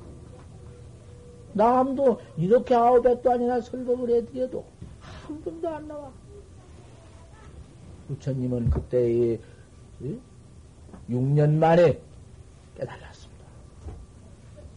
[1.52, 4.64] 남도 이렇게 아홉 해도 아니나 설법을 해드려도
[5.00, 6.10] 한 번도 안 나와.
[8.06, 9.38] 부처님은 그때에
[11.10, 12.00] 6년 만에
[12.76, 13.44] 깨달았습니다.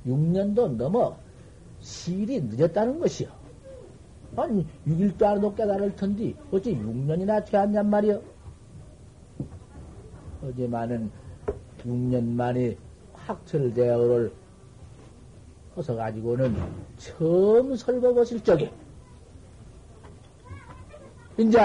[0.08, 1.16] 6년도 넘어
[1.80, 3.30] 시일이 늦었다는 것이요.
[4.36, 8.22] 아니, 6일도 안에도 깨달을 텐데, 어째 6년이나 되었냔 말이요.
[10.44, 11.12] 어제만은
[11.86, 12.78] 6년 만에
[13.14, 14.32] 확철대어를
[15.76, 16.56] 허서 가지고는
[16.98, 18.72] 처음 설법하실 적에,
[21.38, 21.60] 이제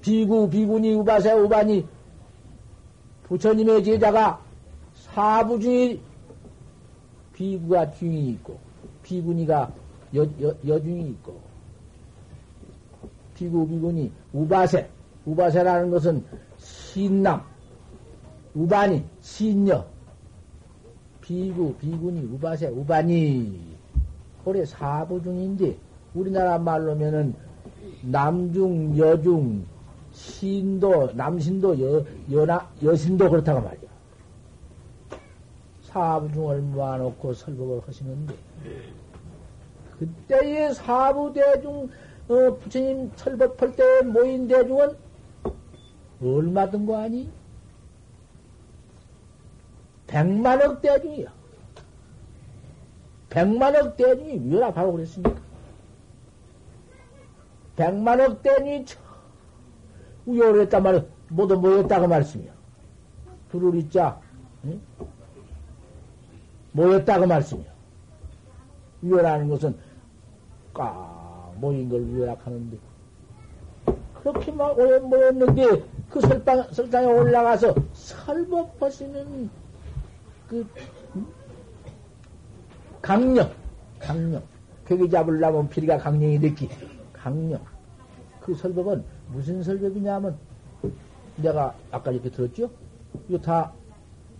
[0.00, 1.86] 비구, 비구니, 우바세, 우바니,
[3.24, 4.40] 부처님의 제자가
[4.94, 6.00] 사부 중에
[7.32, 8.58] 비구가 중이 있고,
[9.02, 9.72] 비구니가
[10.16, 11.40] 여, 여, 여중이 있고,
[13.34, 14.88] 비구, 비구니, 우바세,
[15.24, 16.24] 우바세라는 것은
[16.58, 17.44] 신남,
[18.54, 19.84] 우바니, 신녀,
[21.20, 23.76] 비구, 비구니, 우바세, 우바니,
[24.44, 25.76] 올해 사부 중인데,
[26.14, 27.34] 우리나라 말로면은
[28.02, 29.64] 남중, 여중,
[30.12, 33.90] 신도, 남신도, 여, 여나, 여신도 그렇다고 말이야.
[35.82, 38.34] 사부중을 모아놓고 설법을 하시는데,
[39.98, 41.88] 그때의 사부대중,
[42.28, 44.96] 어, 부처님 설법할 때 모인 대중은
[46.22, 47.28] 얼마든 거 아니?
[50.10, 51.32] 백만억 대중이야.
[53.28, 55.40] 백만억 대중이 바로 그랬습니까?
[57.76, 58.86] 백만억 대중이
[60.26, 61.04] 우열을 했단 말이야.
[61.28, 62.52] 모두 모였다고 말씀이야.
[63.52, 64.20] 둘을 있자,
[64.64, 64.80] 응?
[66.72, 67.70] 모였다고 말씀이야.
[69.02, 69.78] 우열하는 것은
[70.74, 72.78] 꽉 모인 걸 우열하는데.
[74.14, 79.60] 그렇게 막 오래 모였는데, 그 설당, 설당에 올라가서 설법하시는
[80.50, 80.66] 그,
[81.14, 81.26] 응?
[83.00, 83.54] 강력,
[84.00, 84.42] 강력,
[84.84, 86.68] 괴기 잡으려면 피리가 강령이 됐기.
[87.12, 87.64] 강령.
[88.40, 90.36] 그 설법은 무슨 설법이냐면
[91.36, 92.68] 내가 아까 이렇게 들었죠?
[93.28, 93.72] 이거 다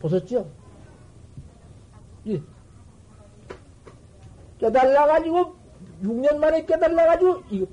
[0.01, 0.49] 보셨죠?
[2.27, 2.43] 예.
[4.59, 5.55] 깨달아가지고
[6.03, 7.67] 6년 만에 깨달아가지고 이거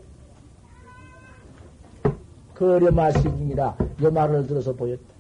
[2.54, 5.17] 거려 마시니라 이 말을 들어서 보였다.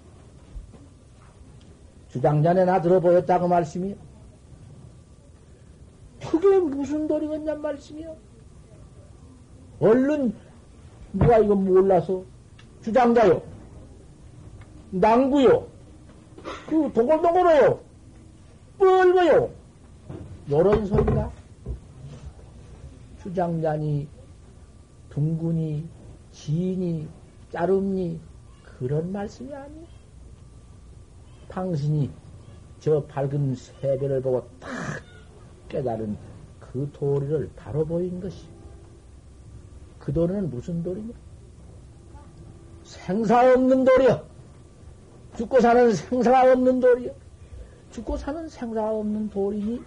[2.17, 3.95] 주장전에 나 들어보였다 그 말씀이요.
[6.19, 8.15] 그게 무슨 도리겠냔 말씀이요.
[9.80, 10.34] 얼른
[11.13, 12.23] 누가 이거 몰라서
[12.82, 13.43] 주장자요.
[14.89, 15.67] 낭구요.
[16.67, 17.80] 그 동글동글해요.
[18.80, 19.51] 뻘거요.
[20.49, 21.32] 요런 소리가
[23.21, 24.08] 주장자니
[25.12, 25.88] 둥근이
[26.32, 27.08] 지인이
[27.51, 28.19] 짜름니
[28.63, 29.96] 그런 말씀이 아니에요.
[31.57, 32.11] 당신이
[32.79, 34.69] 저 밝은 새별을 보고 딱
[35.69, 36.15] 깨달은
[36.59, 38.45] 그 도리를 바로 보인 것이.
[39.97, 41.13] 그 도리는 무슨 도리냐?
[42.83, 44.23] 생사 없는 도리요.
[45.35, 47.11] 죽고 사는 생사가 없는 도리요.
[47.89, 49.81] 죽고 사는 생사 없는 도리니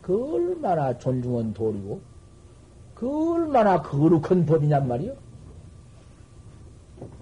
[0.00, 2.00] 그 얼마나 존중한 도리고
[2.94, 5.14] 그 얼마나 거룩한 법이냔 말이요.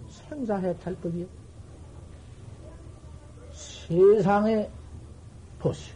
[0.09, 1.38] 생사해탈법이요.
[3.89, 4.69] 세상에
[5.59, 5.95] 보시오.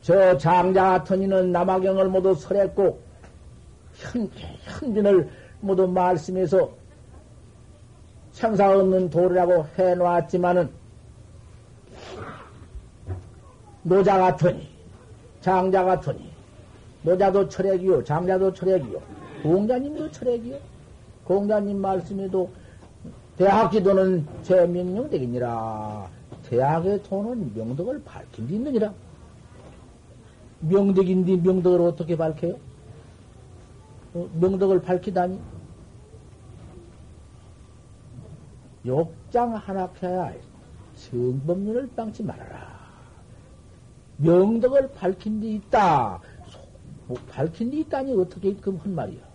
[0.00, 2.98] 저 장자 같은 이는 남아경을 모두 설했고,
[3.94, 4.30] 현,
[4.62, 5.28] 현빈을
[5.60, 6.70] 모두 말씀해서
[8.32, 10.70] 생사 없는 도리라고 해놓았지만은,
[13.82, 14.66] 노자 같으니,
[15.42, 16.30] 장자 같으니,
[17.02, 19.02] 노자도 철액이요, 장자도 철액이요,
[19.42, 20.58] 공자님도 철액이요.
[21.24, 22.50] 공자님 말씀에도
[23.38, 26.10] 대학 지도는 제 명령되겠니라.
[26.42, 28.92] 대학의 돈은 명덕을 밝힌 데 있느니라.
[30.58, 32.58] 명덕인데 명덕을 어떻게 밝혀요?
[34.14, 35.40] 어, 명덕을 밝히다니?
[38.86, 40.32] 욕장 하나 켜야
[40.96, 42.76] 성법률을 빵치 말아라.
[44.16, 46.20] 명덕을 밝힌 데 있다.
[47.06, 49.27] 뭐 밝힌 데 있다니 어떻게 그한 말이야.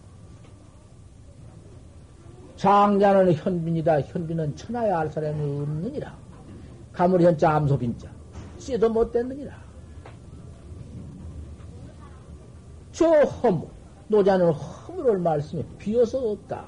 [2.64, 4.04] 장자는 현빈이다.
[4.04, 6.16] 현빈은 천하에 알 사람이 없느니라.
[6.94, 8.10] 가물현자 암소빈자.
[8.58, 9.54] 씨도 못 됐느니라.
[12.94, 13.68] 저 허무.
[14.08, 15.66] 노자는 허무를 말씀해.
[15.78, 16.64] 비어서 없다.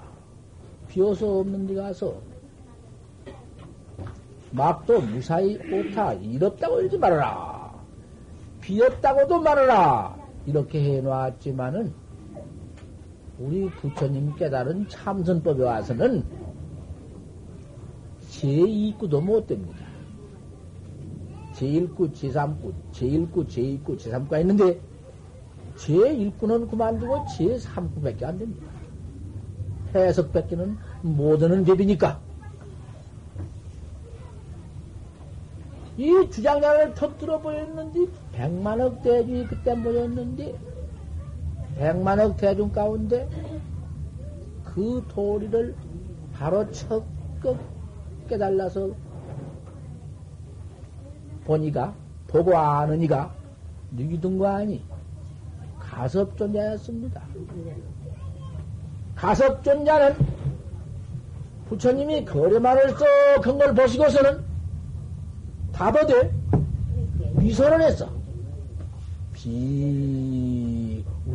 [0.89, 2.15] 비어서 없는 데 가서
[4.51, 6.11] 막도 무사히 옳다.
[6.15, 7.73] 이롭다고 이러지 말아라.
[8.59, 10.17] 비었다고도 말아라.
[10.45, 11.93] 이렇게 해놓았지만은
[13.39, 16.23] 우리 부처님 깨달은 참선법에 와서는
[18.29, 19.85] 제2구도 못 됩니다.
[21.53, 24.79] 제1구, 제3구, 제1구, 제2구, 제3구가 있는데
[25.77, 28.67] 제1구는 그만두고 제3구밖에 안 됩니다.
[29.93, 32.19] 해석밖에는 못하는 법이니까.
[35.97, 40.57] 이 주장자를 터뜨려 보였는데 백만억 대중이 그때 모였는데
[41.77, 43.27] 백만억 대중 가운데
[44.63, 45.75] 그 도리를
[46.33, 47.57] 바로 적극
[48.27, 48.89] 깨달아서
[51.45, 51.93] 보니까
[52.27, 53.33] 보고 아느니가
[53.91, 54.83] 누기든거 아니
[55.79, 57.21] 가섭존자였습니다.
[59.15, 60.15] 가섭존자는
[61.69, 62.95] 부처님이 거래만을
[63.35, 64.43] 썩한 걸 보시고서는
[65.71, 66.31] 답어대
[67.35, 68.09] 미소를 했어.
[69.33, 69.49] 비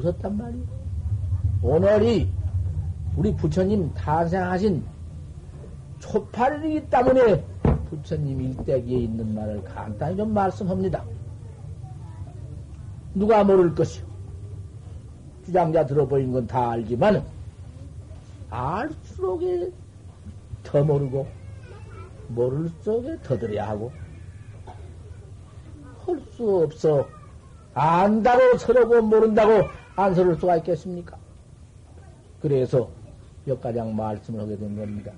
[0.01, 0.63] 웃었단 말이야.
[1.63, 2.31] 오늘이
[3.17, 4.85] 우리 부처님 탄생하신
[5.99, 7.45] 초팔이기 때문에
[7.91, 11.05] 부처님 일대기에 있는 말을 간단히 좀 말씀합니다.
[13.15, 14.05] 누가 모를 것이요.
[15.44, 17.25] 주장자 들어보인 건 다 알지만,
[18.51, 19.71] 알수록에
[20.63, 21.27] 더 모르고,
[22.29, 23.90] 모를수록에 더 들어야 하고,
[26.07, 27.07] 할 수 없어.
[27.75, 31.19] 안다고 서러고 모른다고 안 서를 수가 있겠습니까?
[32.41, 32.91] 그래서
[33.47, 35.13] 역가장 말씀을 하게 된 겁니다.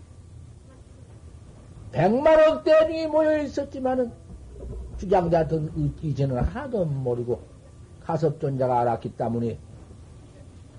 [1.92, 4.10] 백만억 대중이 모여 있었지만은
[4.98, 7.42] 주장자든 이제는 하나도 모르고
[8.04, 9.58] 가섭존자가 알았기 때문에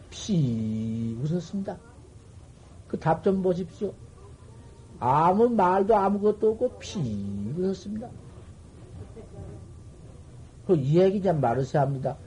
[0.09, 1.77] 피 웃었습니다.
[2.87, 3.93] 그 답 좀 보십시오.
[4.99, 6.99] 아무 말도 아무것도 없고 피
[7.57, 8.09] 웃었습니다.
[10.67, 12.17] 그 이야기 좀 말으셔야 합니다.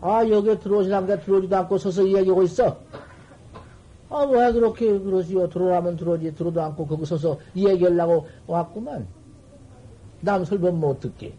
[0.00, 2.78] 아, 여기에 들어오시는게 들어오지도 않고 서서 이야기하고 있어.
[4.10, 5.48] 아, 왜 그렇게 그러시오?
[5.48, 9.06] 들어오라면 들어오지, 들어도 않고 거기 서서 이야기하려고 왔구만.
[10.20, 11.34] 남 설법 못 듣게.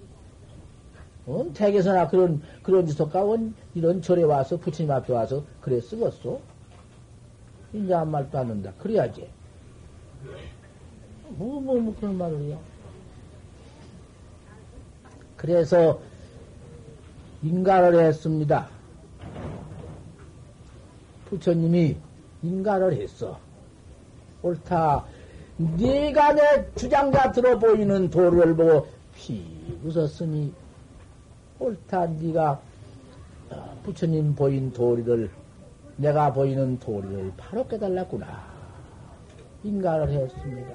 [1.25, 1.45] 어?
[1.53, 3.23] 댁에서나 그런, 그런 짓을까?
[3.23, 6.39] 원, 이런 절에 와서, 부처님 앞에 와서, 그래 쓰겠어?
[7.73, 8.73] 이제 아무 말도 안 한다.
[8.79, 9.29] 그래야지.
[11.29, 12.59] 뭐, 뭐, 뭐, 그런 말을 해요.
[15.37, 15.99] 그래서,
[17.43, 18.67] 인가를 했습니다.
[21.29, 21.95] 부처님이
[22.41, 23.39] 인가를 했어.
[24.41, 25.05] 옳다.
[25.57, 29.45] 네가 내 주장자 들어 보이는 도를 보고 피
[29.83, 30.53] 웃었으니
[31.59, 32.07] 옳다.
[32.07, 32.59] 네가
[33.83, 35.29] 부처님 보인 도리를
[35.97, 38.49] 내가 보이는 도리를 바로 깨달았구나.
[39.63, 40.73] 인가를 했습니다.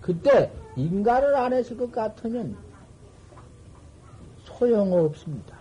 [0.00, 2.56] 그때 인가를 안 했을 것 같으면
[4.58, 5.56] 소용없습니다.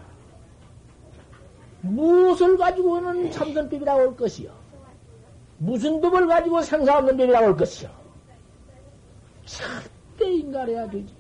[1.81, 4.51] 무엇을 가지고는 참선법이라고 할 것이요.
[5.59, 7.89] 무슨 법을 가지고 생사 없는 법이라고 할 것이요.
[9.45, 11.13] 절대 인가해야 되지.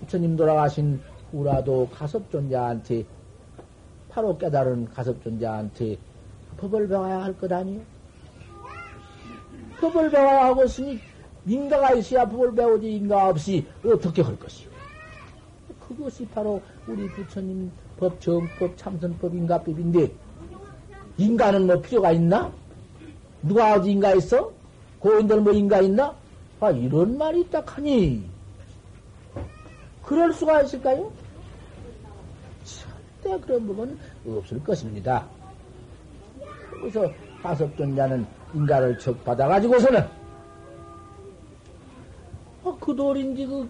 [0.00, 1.00] 부처님 돌아가신
[1.32, 3.04] 후라도 가섭존자한테
[4.10, 5.96] 바로 깨달은 가섭존자한테
[6.58, 7.80] 법을 배워야 할 것 아니요?
[9.80, 11.00] 법을 배워야 하고 있으니
[11.46, 14.73] 인가가 있어야 법을 배우지 인가 없이 어떻게 할 것이요?
[15.88, 20.12] 그것이 바로 우리 부처님 법, 정법, 참선법, 인가법인데
[21.18, 22.52] 인가는 뭐 필요가 있나?
[23.42, 24.52] 누가 어디 인가 있어?
[24.98, 26.14] 고인들 뭐 인가 있나?
[26.60, 28.24] 아 이런 말이 딱 하니
[30.02, 31.12] 그럴 수가 있을까요?
[32.64, 35.26] 절대 그런 부분은 없을 것입니다.
[36.70, 37.10] 그래서
[37.42, 40.00] 하섭존자는 인가를 척 받아가지고서는
[42.64, 43.68] 아, 그 돌인지 그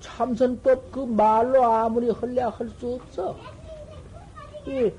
[0.00, 3.36] 참선법 그 말로 아무리 헐려 할 수 없어.
[4.66, 4.90] 이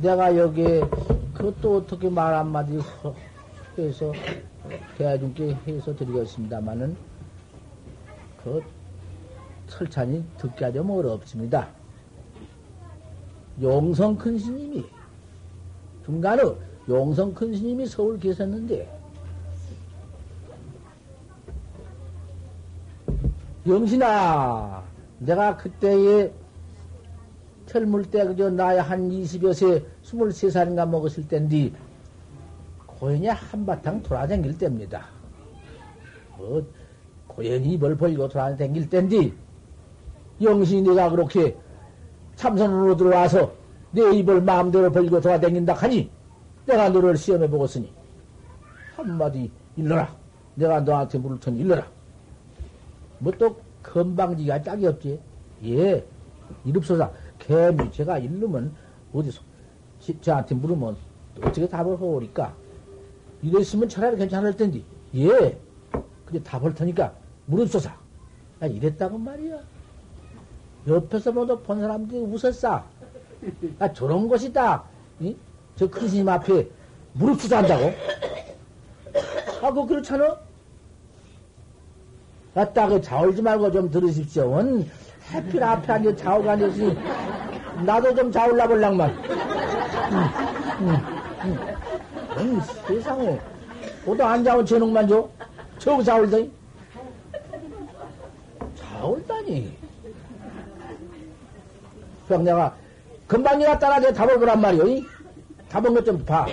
[0.00, 0.80] 내가 여기에
[1.34, 2.78] 그것도 어떻게 말 한마디
[3.78, 4.12] 해서
[4.96, 6.96] 대화중께 해서 드리겠습니다만은
[8.42, 8.62] 그
[9.68, 11.68] 철찬이 듣기 하지 어렵습니다.
[13.60, 14.84] 용성 큰 스님이
[16.04, 16.42] 중간에
[16.88, 18.95] 용성 큰 스님이 서울 계셨는데
[23.66, 24.84] 영신아
[25.18, 26.32] 내가 그때에
[27.66, 31.72] 젊을 때 그저 나이 한 20여 세 23살인가 먹었을 때인데
[32.86, 35.06] 고연이 한바탕 돌아다닐 때입니다.
[36.38, 36.64] 뭐
[37.26, 39.32] 고연이 입을 벌리고 돌아다닐 때인데
[40.40, 41.56] 영신이 내가 그렇게
[42.36, 43.52] 참선으로 들어와서
[43.90, 46.10] 내 입을 마음대로 벌리고 돌아다닌다 하니
[46.66, 47.92] 내가 너를 시험해 보겠으니
[48.94, 50.14] 한마디 일러라.
[50.54, 51.95] 내가 너한테 물을 테니 일러라.
[53.18, 55.20] 뭐 또 건방지가 짝이 없지.
[55.64, 56.04] 예.
[56.64, 57.10] 이릅소사.
[57.38, 58.74] 개미 제가 일르면
[59.12, 59.42] 어디서
[60.20, 60.96] 저한테 물으면
[61.38, 62.54] 어떻게 답을 하오니까
[63.42, 64.82] 이랬으면 차라리 괜찮을 텐데.
[65.14, 65.58] 예.
[66.24, 67.12] 그게 답을 테니까
[67.46, 67.96] 물읍소사.
[68.58, 69.58] 나 이랬다고 말이야.
[70.88, 72.82] 옆에서 모두 본 사람들이 웃었어.
[73.78, 74.84] 아, 저런 것이다.
[75.20, 75.36] 이?
[75.76, 76.68] 저큰 스님 앞에
[77.12, 77.92] 무릎 투자한다고?
[79.62, 80.38] 아, 그거 그렇잖아?
[82.56, 84.50] 아따, 그 자올지 말고 좀 들으십시오.
[84.50, 84.88] 원,
[85.30, 86.96] 해필 앞에 앉아 자오가 앉았으니,
[87.84, 89.10] 나도 좀 자올라 볼랑만.
[90.80, 90.96] 응,
[91.44, 91.58] 응,
[92.38, 92.60] 응.
[92.88, 93.38] 세상에.
[94.06, 95.28] 보도 안 자온 저녁만 줘?
[95.78, 96.50] 저거 자올다니?
[98.74, 99.76] 자올다니.
[102.26, 102.74] 그럼 내가
[103.26, 105.02] 금방이나 따라 내 답을 보란 말이오.
[105.68, 106.46] 답은 것 좀 봐.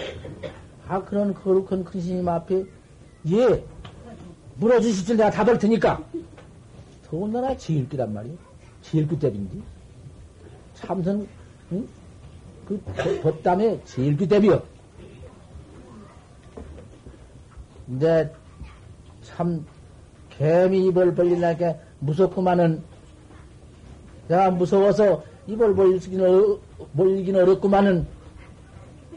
[0.89, 2.66] 아, 그런 거룩한 큰 스님 앞에,
[3.32, 3.64] 예,
[4.56, 6.04] 물어주시지 내가 답을 테니까.
[7.06, 8.34] 더군다나 제일기란 말이오.
[8.82, 9.58] 제일기 대비인데.
[10.76, 11.28] 참선,
[11.72, 11.88] 응?
[12.68, 12.82] 그
[13.22, 14.62] 법담에 제일기 대비요.
[17.86, 18.34] 근데
[19.22, 19.66] 참
[20.30, 22.82] 개미 입을 벌리니까 무섭구만은
[24.28, 28.08] 내가 무서워서 입을 벌리기는 어렵구만은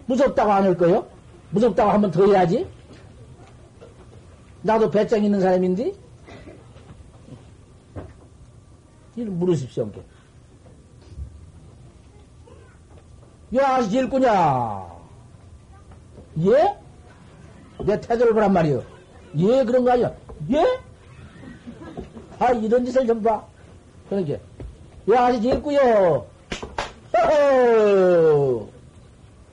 [0.06, 1.06] 무섭다고 안 할 거요?
[1.50, 2.66] 무섭다고 한번 더 해야지.
[4.66, 5.92] 나도 배짱 있는 사람인데?
[9.14, 10.02] 이를 물으십시오, 게.
[13.56, 14.96] 야, 아저씨 일꾼이야.
[16.40, 16.76] 예?
[17.84, 18.82] 내 태도를 보란 말이요.
[19.36, 20.12] 예, 그런 거 아니야.
[20.50, 20.80] 예?
[22.38, 23.46] 아, 이런 짓을 좀 봐.
[24.10, 24.40] 그러게.
[25.12, 26.26] 야, 아저씨 일꾼이요.
[27.14, 28.68] 허허!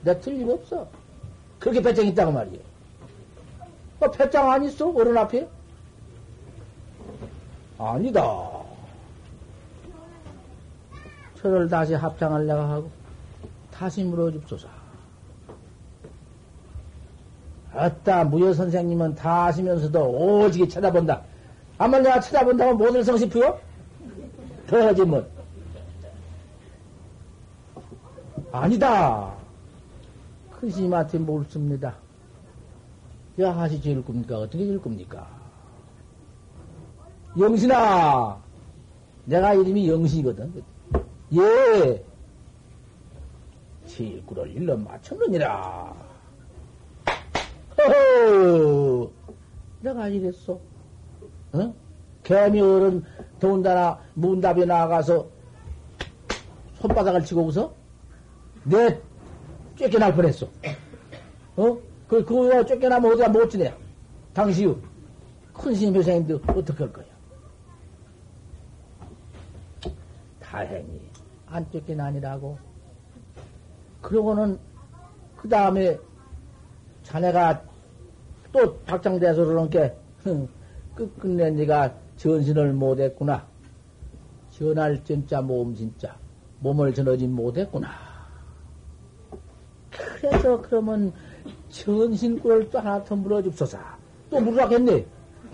[0.02, 0.88] 내 틀림없어.
[1.60, 2.73] 그렇게 배짱 있다고 말이에요.
[4.00, 4.90] 어, 배짱 안 있어?
[4.90, 5.48] 어른 앞에?
[7.78, 8.50] 아니다.
[11.40, 12.90] 저를 다시 합장하려고 하고,
[13.70, 14.68] 다시 물어줍소서.
[17.74, 21.22] 아따, 무여 선생님은 다 하시면서도 오지게 쳐다본다.
[21.76, 23.58] 아마 내가 쳐다본다고 못을 성시푸요?
[24.68, 25.26] 더 하지 뭐.
[28.52, 29.34] 아니다.
[30.52, 32.03] 큰 스님한테 옳습니다.
[33.40, 34.38] 야, 하시 지을 겁니까?
[34.38, 35.28] 어떻게 지을 겁니까?
[37.36, 38.40] 영신아!
[39.24, 40.62] 내가 이름이 영신이거든.
[41.34, 42.04] 예!
[43.86, 45.94] 지구를 일러 맞췄느니라.
[47.76, 49.10] 허허!
[49.80, 50.60] 내가 이랬어.
[51.52, 51.74] 어?
[52.22, 53.02] 개미 어른
[53.40, 55.26] 더군다나 문답에 나가서
[56.74, 57.74] 손바닥을 치고 웃어?
[58.62, 59.00] 내
[59.76, 60.48] 쫓겨날 뻔했어.
[61.56, 61.78] 어?
[62.08, 63.74] 그, 그거 쫓겨나면 어디가 못 지내?
[64.32, 64.76] 당시요.
[65.52, 67.06] 큰 스님 회생인데 어떻게 할 거야?
[70.40, 71.00] 다행히
[71.46, 72.58] 안 쫓겨나니라고.
[74.00, 74.58] 그러고는
[75.36, 75.98] 그 다음에
[77.02, 77.62] 자네가
[78.52, 79.94] 또 박장대서 그러는 게
[80.94, 83.46] 끝끝내 네가 전신을 못했구나.
[84.50, 86.16] 전할 진짜 몸 진짜
[86.60, 87.88] 몸을 전하지 못했구나.
[89.90, 91.12] 그래서 그러면
[91.70, 93.78] 전신꿀을 또 하나 더 물어줍소서.
[94.30, 95.06] 또 물어가겠네.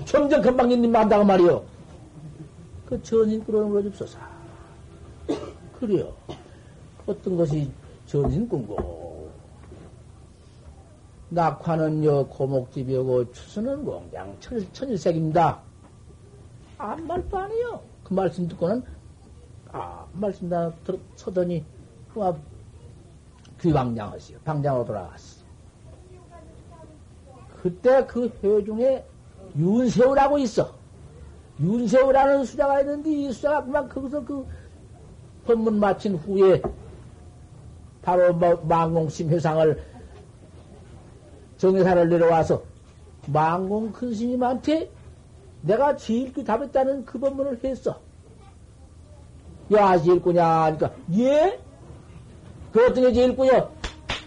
[0.05, 1.65] 점점 금방 있는 만다고 말이요.
[2.87, 4.19] 그 전신꿀을 물어줍소서.
[5.79, 6.13] 그래요.
[7.07, 7.71] 어떤 것이
[8.07, 9.31] 전신꾼고.
[11.31, 14.37] 낙화는요, 고목집이고, 추수는 공장
[14.73, 15.61] 천일색입니다.
[16.77, 17.81] 아무 말도 아니요.
[18.03, 18.83] 그 말씀 듣고는,
[19.71, 20.73] 아, 말씀 다
[21.15, 21.65] 서더니,
[22.13, 22.21] 그
[23.61, 24.39] 귀방장하시오.
[24.45, 25.40] 방장으로 돌아갔어.
[27.63, 29.05] 그때 그회 중에
[29.57, 30.73] 윤세우라고 있어.
[31.61, 34.47] 윤세우라는 수자가 있는데 이 수자가 그만 거기서 그
[35.47, 36.63] 법문 마친 후에
[38.03, 39.83] 바로 뭐 망공심 회상을
[41.59, 42.63] 정회사를 내려와서
[43.27, 44.91] 망공 큰 스님한테
[45.63, 48.01] 내가 제일기 답했다는 그 법문을 했어.
[49.73, 50.45] 야, 제일구냐?
[50.45, 51.61] 하니까, 예?
[52.73, 53.71] 그 어떤 게 제일구요?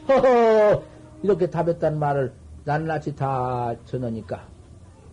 [0.07, 0.83] 허허!
[1.23, 2.33] 이렇게 답했다는 말을
[2.65, 4.47] 낱낱이 다 전하니까,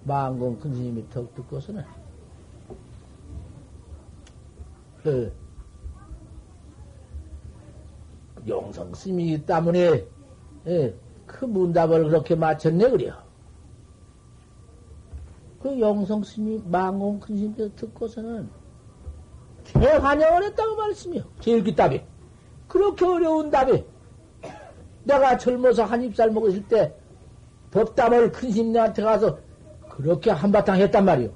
[0.05, 1.85] 망공 큰 스님이 턱 듣고서는,
[5.03, 5.33] 그,
[8.47, 10.05] 용성 스님이기 때문에,
[10.67, 10.95] 예,
[11.27, 13.15] 그 문답을 그렇게 맞췄네, 그래요.
[15.63, 15.79] 그
[16.25, 18.49] 스님, 망공 큰 스님께서 듣고서는
[19.65, 21.23] 개환영을 했다고 말씀이요.
[21.41, 22.03] 제일 기답이.
[22.67, 23.85] 그렇게 어려운 답이.
[25.05, 26.95] 내가 젊어서 한 입살 먹었을 때
[27.71, 29.39] 법답을 큰 스님한테 가서
[29.89, 31.31] 그렇게 한바탕 했단 말이요.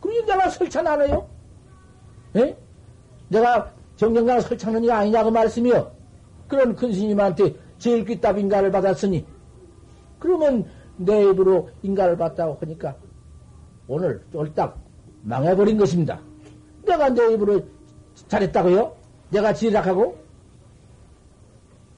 [0.00, 1.28] 그러니 내가 설찬 안 해요?
[2.36, 2.56] 예?
[3.28, 5.92] 내가 정경강 설창는 이 아니냐고 말씀이요.
[6.48, 9.26] 그런 큰 스님한테 제일 귀답 인가를 받았으니,
[10.18, 10.66] 그러면
[10.96, 12.96] 내 입으로 인가를 받다고 하니까
[13.88, 14.78] 오늘 쫄딱
[15.22, 16.20] 망해버린 것입니다.
[16.86, 17.62] 내가 내 입으로
[18.28, 18.96] 잘했다고요?
[19.30, 20.18] 내가 지락하고?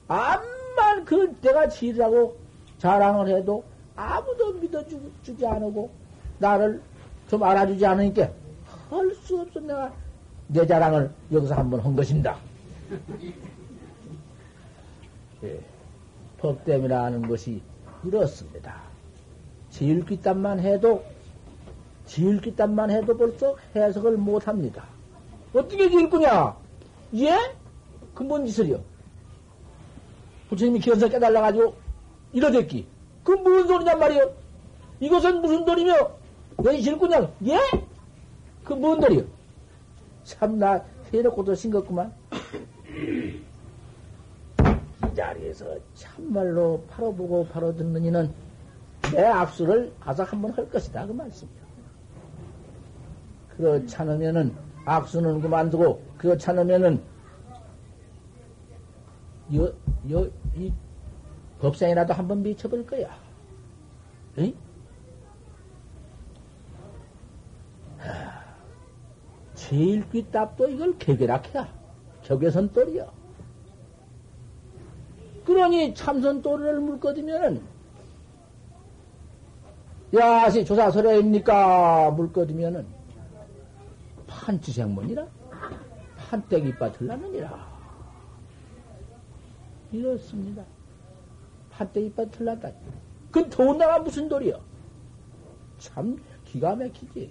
[0.07, 2.37] 암만 그 내가 지라고
[2.83, 3.63] 자랑을 해도
[3.95, 5.89] 아무도 믿어주지 않고
[6.39, 6.81] 나를
[7.29, 8.29] 좀 알아주지 않으니까
[8.89, 9.93] 할 수 없어 내가
[10.47, 12.35] 내 자랑을 여기서 한번 한 것입니다.
[15.43, 15.59] 예.
[16.39, 17.61] 법됨이라는 것이
[18.03, 18.81] 이렇습니다.
[19.69, 21.05] 지을귀땀만 해도,
[22.05, 24.83] 지을귀땀만 해도 벌써 해석을 못 합니다.
[25.53, 26.57] 어떻게 지을 거냐?
[27.15, 27.37] 예?
[28.13, 28.81] 그뭔 짓을요?
[30.49, 31.82] 부처님이 기어서 깨달아가지고
[32.33, 32.87] 이러댔기.
[33.23, 34.33] 그 무슨 소리냔 말이요?
[34.99, 35.93] 이것은 무슨 소리며?
[36.57, 37.29] 왜 지을 거냐?
[37.45, 37.57] 예?
[38.63, 39.23] 그뭔 소리요?
[40.23, 42.11] 참 나 해놓고도 싱겁구만.
[45.11, 48.33] 이 자리에서 참말로 바로 보고 바로 듣는 이는
[49.13, 51.05] 내 악수를 가서 한번 할 것이다.
[51.05, 51.63] 그 말씀이야.
[53.57, 54.55] 그렇지 않으면은
[54.85, 56.99] 악수는 그만두고 그렇지 않으면은
[59.55, 59.71] 여,
[60.11, 60.73] 여, 이
[61.63, 63.17] 법상이라도 한번 미쳐볼 거야.
[64.37, 64.53] 응?
[69.55, 71.73] 제일 귀답도 이걸 개결학해야.
[72.23, 73.09] 격에선 똘이야.
[75.45, 77.61] 그러니 참선 또를 물거두면은
[80.13, 82.85] 야시 조사 소리입니까 물거두면은
[84.27, 85.25] 판치생문이라
[86.17, 87.73] 판때기 밭을 났느니라
[89.91, 90.63] 이렇습니다.
[91.83, 92.71] 판때기 밭을 났다.
[93.31, 94.59] 그 더군다나 무슨 돌이요?
[95.79, 97.29] 참 기가 막히지.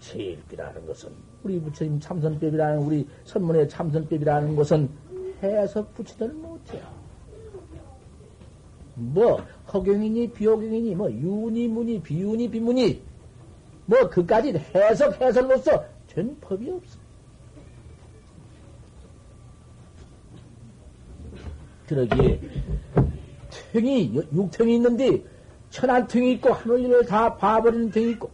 [0.00, 1.10] 제일비라는 것은
[1.44, 4.90] 우리 부처님 참선법이라는 우리 선문의 참선법이라는 것은
[5.42, 6.82] 해석 붙이들 못해요.
[8.94, 9.40] 뭐
[9.72, 13.02] 허경이니 비허경이니 뭐 유니 무니 비유니 비무니
[13.86, 17.01] 뭐 그까지 해석 해설로서 된 법이 없어.
[21.94, 22.40] 그러기에
[23.72, 25.22] 탱이 육탱이 있는데
[25.70, 28.30] 천한 탱이 있고 하늘일을 다 봐버리는 탱이 있고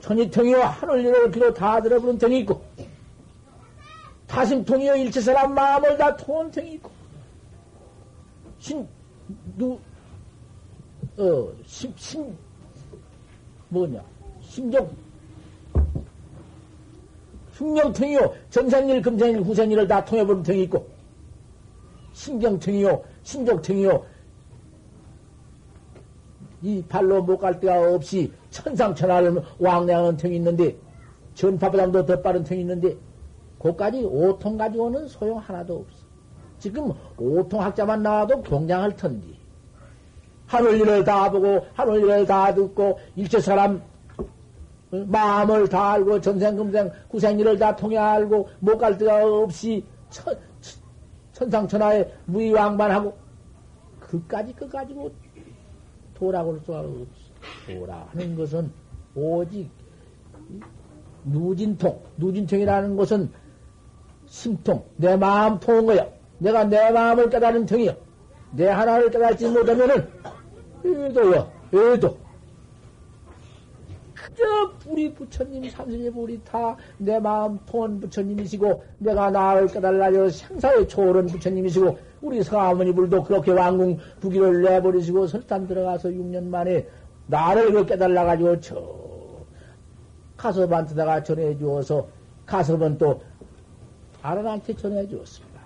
[0.00, 2.62] 천이탱이와 하늘일을 기로 다 들어버리는 탱이 있고
[4.26, 6.90] 타심통이여 일체 사람 마음을 다 통한 탱이 있고
[8.58, 8.86] 신,
[9.56, 9.78] 누,
[11.16, 12.36] 어, 심, 심,
[13.70, 14.04] 뭐냐,
[14.42, 14.90] 심정,
[17.54, 20.99] 흉령통이요, 전생일, 금생일, 후생일을 다 통해보는 탱이 있고,
[22.12, 24.04] 신경통이요, 신족통이요,
[26.62, 30.76] 이 발로 못 갈 데가 없이 천상천하를 왕래하는 탱이 있는데,
[31.34, 32.96] 전파보다도 더 빠른 탱이 있는데,
[33.58, 36.04] 그까지 오통 가지고는 소용 하나도 없어.
[36.58, 39.26] 지금 오통 학자만 나와도 경량할 텐데.
[40.46, 43.80] 하늘 일을 다 보고, 하늘 일을 다 듣고, 일체 사람,
[44.90, 50.36] 마음을 다 알고, 전생, 금생, 구생 일을 다 통해 알고, 못 갈 데가 없이, 천,
[51.40, 53.16] 천상천하에 무의왕반하고,
[53.98, 55.10] 그까지, 그 가지고
[56.14, 57.00] 도라고 할 수가 없어.
[57.66, 58.70] 도라 하는 것은
[59.14, 59.70] 오직
[61.24, 63.30] 누진통, 누진통이라는 것은
[64.26, 66.06] 심통, 내 마음 통한 거야.
[66.38, 67.94] 내가 내 마음을 깨달은 통이야.
[68.52, 70.08] 내 하나를 깨달지 못하면은,
[70.84, 72.18] 에도요, 에도.
[74.30, 81.26] 그저 우리 부처님, 삼세제 우리 다 내 마음 통한 부처님이시고, 내가 나를 깨달라려 생사의 초월한
[81.26, 86.86] 부처님이시고, 우리 서아머니 불도 그렇게 왕궁 부기를 내버리시고 설탄 들어가서 6년 만에
[87.26, 89.00] 나를 그 깨달아가지고 저
[90.36, 92.06] 가섭한테다가 전해 주어서
[92.44, 93.22] 가섭은 또
[94.22, 95.60] 아란한테 전해 주었습니다.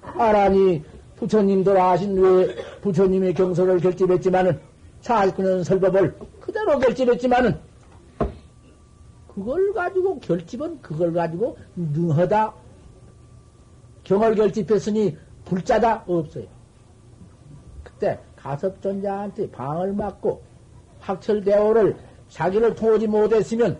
[0.00, 0.82] 아란이
[1.16, 4.58] 부처님들 아신 후에 부처님의 경서를 결집했지만은
[5.08, 7.58] 사실은 설법을 그대로 결집했지만은
[9.26, 12.52] 그걸 가지고 결집은 그걸 가지고 능하다
[14.04, 16.44] 경을 결집했으니 불자다 없어요.
[17.82, 20.42] 그때 가섭전자한테 방을 맞고
[21.00, 21.96] 학철대오를
[22.28, 23.78] 자기를 통하지 못했으면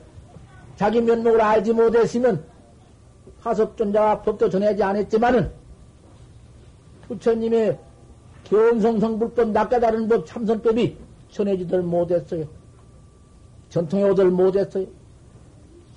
[0.77, 2.43] 자기 면목을 알지 못했으면
[3.41, 5.53] 하섭존자가 법도 전하지 않았지만은
[7.07, 7.79] 부처님의
[8.45, 12.45] 견성성불법 낚아다른 법 참선법이 전해지들 못했어요.
[13.69, 14.87] 전통에 오들 못했어요.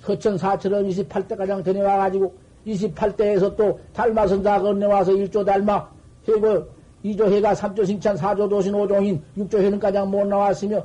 [0.02, 2.34] 서천사처럼 28대 가장 전해와가지고
[2.66, 5.88] 28대에서 또 달마선사 건네와서 1조 달마
[6.28, 6.66] 해고
[7.04, 10.84] 2조 해가 3조 칭찬 4조 도신 5조인 6조 해는 가장 못 나왔으며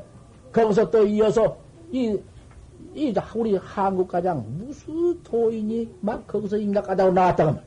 [0.51, 1.57] 거기서 또 이어서
[1.91, 2.17] 이,
[2.95, 7.61] 이 우리 한국 가장 무슨 도인이 막 거기서 임각가다고 나왔다가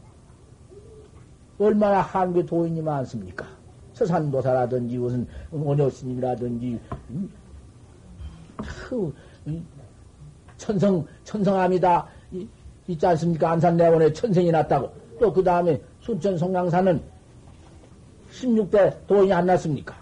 [1.59, 3.47] 얼마나 한국에 도인이 많습니까?
[4.07, 6.81] 서산도사라든지 무슨 원효스님이라든지
[7.11, 7.31] 음,
[10.57, 12.07] 천성 천성암이다
[12.89, 13.51] 있지 않습니까?
[13.53, 14.93] 안산내원에 천생이 났다고.
[15.21, 17.03] 또 그 다음에 순천 송량사는
[18.33, 19.95] 16대 도인이 안 났습니까?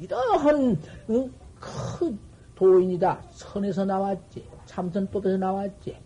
[0.00, 0.78] 이러한
[1.10, 1.30] 응?
[1.60, 2.18] 큰
[2.54, 3.20] 도인이다.
[3.32, 4.42] 선에서 나왔지.
[4.64, 5.98] 참선법에서 나왔지.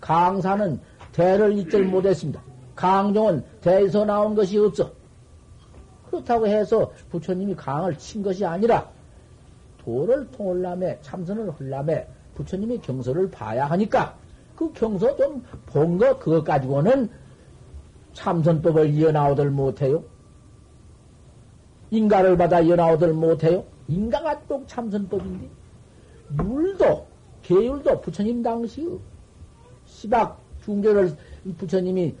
[0.00, 0.80] 강사는
[1.12, 2.40] 대를 잊질 못했습니다.
[2.76, 4.92] 강종은 대에서 나온 것이 없어.
[6.10, 8.88] 그렇다고 해서 부처님이 강을 친 것이 아니라
[9.78, 14.16] 도를 통을라매 참선을 흘라매 부처님의 경서를 봐야 하니까
[14.54, 17.10] 그 경서 좀 본 거 그것 가지고는
[18.14, 20.04] 참선법을 이어나오들 못해요.
[21.90, 23.64] 인가를 받아 이어나오들 못해요.
[23.88, 25.48] 인가가 또 참선법인데
[26.42, 27.06] 율도
[27.42, 28.88] 계율도 부처님 당시
[29.84, 31.16] 시박 중계를
[31.58, 32.14] 부처님이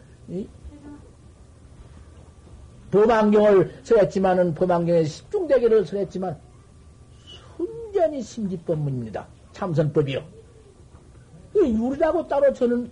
[2.90, 6.38] 범안경을 설했지만은 범안경에 십중대계를 설했지만
[7.56, 9.26] 순전히 심지법문입니다.
[9.52, 10.24] 참선법이요.
[11.54, 12.88] 유리라고 따로 전해,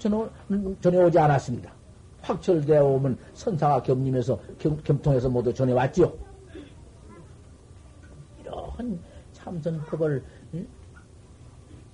[0.80, 1.72] 전해오지 않았습니다.
[2.22, 6.12] 확철되어 오면 선사가 겹님에서 겸, 통해서 모두 전해왔지요.
[8.40, 9.00] 이런
[9.32, 10.24] 참선법을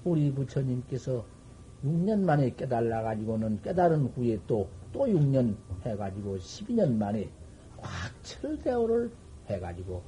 [0.05, 1.25] 우리 부처님께서
[1.85, 7.29] 6년 만에 깨달아가지고는 깨달은 후에 또, 또 6년 해가지고 12년 만에
[7.79, 9.11] 확철대오를
[9.47, 10.03] 해가지고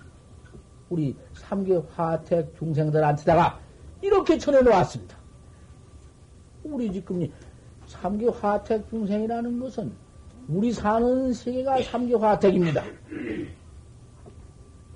[0.91, 3.59] 우리 삼계 화택 중생들한테다가
[4.03, 5.17] 이렇게 전해놓았습니다.
[6.65, 7.27] 우리 지금
[7.87, 9.93] 삼계 화택 중생이라는 것은
[10.49, 12.85] 우리 사는 세계가 삼계 화택입니다.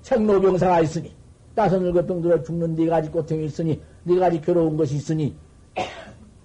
[0.01, 1.15] 생로병사가 있으니
[1.55, 5.35] 따서 늙어 병 들어 죽는 네 가지 고통이 있으니 네 가지 괴로운 것이 있으니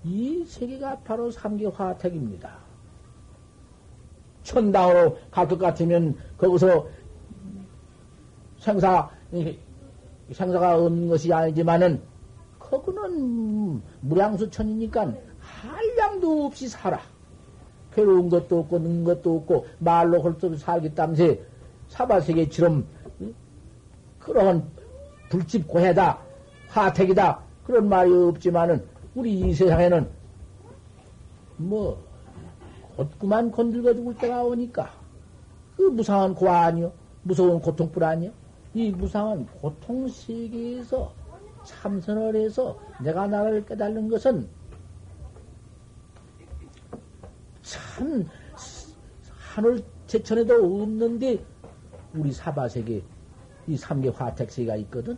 [0.05, 2.72] 이 세계가 바로 삼계 화택입니다.
[4.43, 6.87] 천당으로 갈 것 같으면 거기서
[8.59, 9.11] 생사
[10.33, 12.01] 생사가 없는 것이 아니지만은,
[12.59, 17.01] 그거는 무량수천이니까 한량도 없이 살아.
[17.95, 21.35] 괴로운 것도 없고, 는 것도 없고, 말로 홀수로 살겠다면서,
[21.89, 22.87] 사바세계처럼,
[24.19, 24.71] 그런
[25.29, 26.19] 불집 고해다,
[26.69, 30.09] 화택이다, 그런 말이 없지만은, 우리 이 세상에는,
[31.59, 32.03] 뭐,
[32.97, 34.91] 곧구만 건들고 죽을 때가 오니까,
[35.77, 36.93] 그 무상한 고아 아니요?
[37.23, 38.33] 무서운 고통뿐 아니요?
[38.75, 41.13] 이 무상한 고통 세계에서
[41.65, 44.49] 참선을 해서 내가 나를 깨달는 것은
[47.63, 48.29] 참
[49.55, 51.45] 하늘 제천에도 없는데
[52.15, 53.03] 우리 사바세계
[53.69, 55.17] 이 삼계 화택세가 있거든.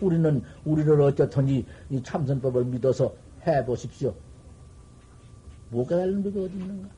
[0.00, 3.14] 우리는 우리를 어쩌든지 이 참선법을 믿어서
[3.46, 4.14] 해 보십시오.
[5.70, 6.88] 못 깨달는 법이 어디 있는가?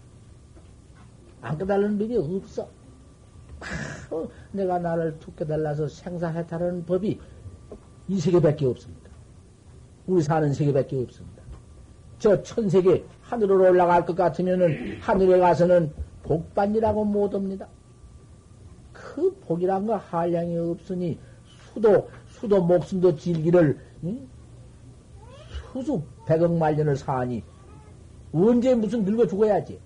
[1.41, 2.69] 안 깨달는 법이 없어.
[3.61, 7.21] 바로 내가 나를 툭 깨달아서 생사해탈하는 법이
[8.09, 9.11] 이 세계밖에 없습니다.
[10.07, 11.43] 우리 사는 세계밖에 없습니다.
[12.19, 17.69] 저 천세계 하늘로 올라갈 것 같으면은 하늘에 가서는 복반이라고 못 옵니다.
[18.93, 21.19] 그 복이란 거 한량이 없으니
[21.73, 24.29] 수도 수도 목숨도 질기를 응?
[25.73, 27.43] 수수 백억 만년을 사니
[28.33, 29.81] 언제 무슨 늙어 죽어야지.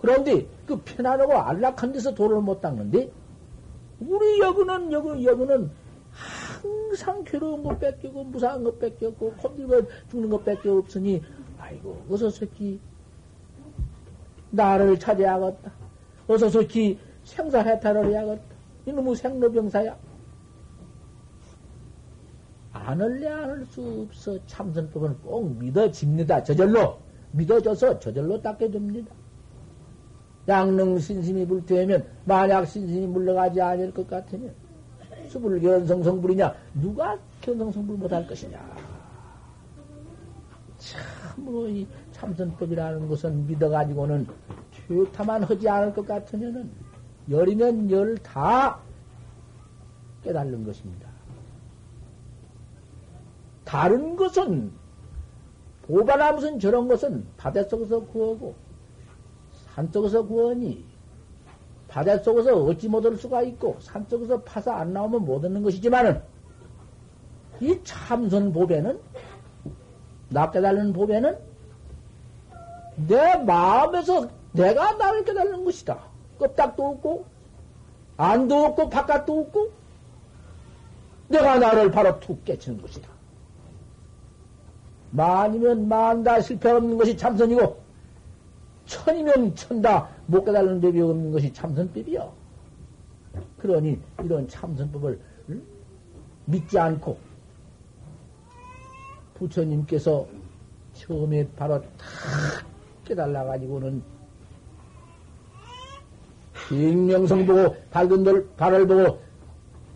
[0.00, 3.10] 그런데 그 편안하고 안락한 데서 돈을 못 닦는데
[4.00, 5.70] 우리 여기는 여기 여기는
[6.10, 11.22] 항상 괴로운 것 뺏기고 무사한 것 뺏겼고 콤들고 죽는 것 뺏겨 없으니
[11.58, 12.80] 아이고 어서 새끼
[14.50, 15.72] 나를 찾아야겠다.
[16.28, 18.56] 어서 새끼 생사해탈을 해야겠다.
[18.86, 19.96] 이놈의 생로병사야.
[22.72, 26.42] 안을래 안을 수 없어 참선법은 꼭 믿어집니다.
[26.44, 26.98] 저절로
[27.32, 29.12] 믿어져서 저절로 닦게 됩니다.
[30.48, 34.52] 양릉 신심이 불태우면 만약 신심이 물러가지 않을 것 같으면
[35.28, 38.58] 수불 견성성불이냐 누가 견성성불 못할 것이냐
[40.78, 44.26] 참으로 이 참선법이라는 것은 믿어가지고는
[44.88, 46.70] 퇴타만 하지 않을 것 같으면은
[47.28, 48.78] 열이면 열 다
[50.22, 51.08] 깨달는 것입니다.
[53.64, 54.70] 다른 것은
[55.82, 58.54] 보바나 무슨 저런 것은 바닷속에서 구하고
[59.76, 60.84] 산속에서 구하니
[61.88, 66.22] 바닷속에서 얻지 못할 수가 있고 산속에서 파서 안 나오면 못 얻는 것이지만은
[67.60, 68.98] 이 참선 보배는
[70.30, 71.38] 나 깨달는 보배는
[73.06, 75.98] 내 마음에서 내가 나를 깨달는 것이다.
[76.38, 77.26] 껍닥도 없고
[78.16, 79.70] 안도 없고 바깥도 없고
[81.28, 83.08] 내가 나를 바로 툭 깨치는 것이다.
[85.10, 87.85] 만이면 만다 실패 없는 것이 참선이고
[88.86, 92.32] 천이면 천다 못 깨달는 법이 없는 것이 참선법이요.
[93.58, 95.20] 그러니 이런 참선법을
[95.50, 95.62] 응?
[96.46, 97.18] 믿지 않고
[99.34, 100.26] 부처님께서
[100.94, 102.64] 처음에 바로 탁
[103.04, 104.02] 깨달아가지고는
[106.72, 109.20] 익명성 보고 밝은 돌 발을 보고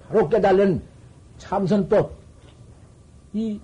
[0.06, 0.82] 바로 깨달는
[1.38, 2.12] 참선법
[3.32, 3.60] 이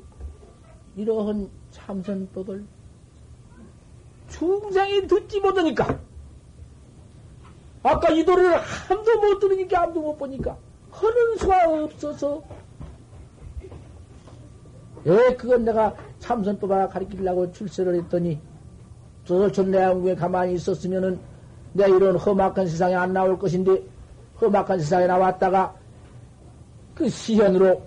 [0.96, 2.64] 이러한 참선법을
[4.39, 5.99] 중생이 듣지 못하니까.
[7.82, 10.57] 아까 이 노래를 한도 못 들으니까 아무도 못 보니까.
[10.91, 12.43] 하는 수가 없어서.
[15.05, 18.41] 왜 그건 내가 참선법 하나 가르치려고 출세를 했더니
[19.24, 21.18] 조선 내왕궁에 가만히 있었으면은
[21.72, 23.82] 내 이런 험악한 세상에 안 나올 것인데
[24.41, 25.74] 험악한 세상에 나왔다가
[26.95, 27.82] 그 시현으로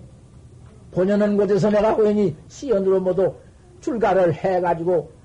[0.92, 3.34] 본연한 곳에서 내가 호연히 시연으로 모두
[3.80, 5.19] 출가를 해가지고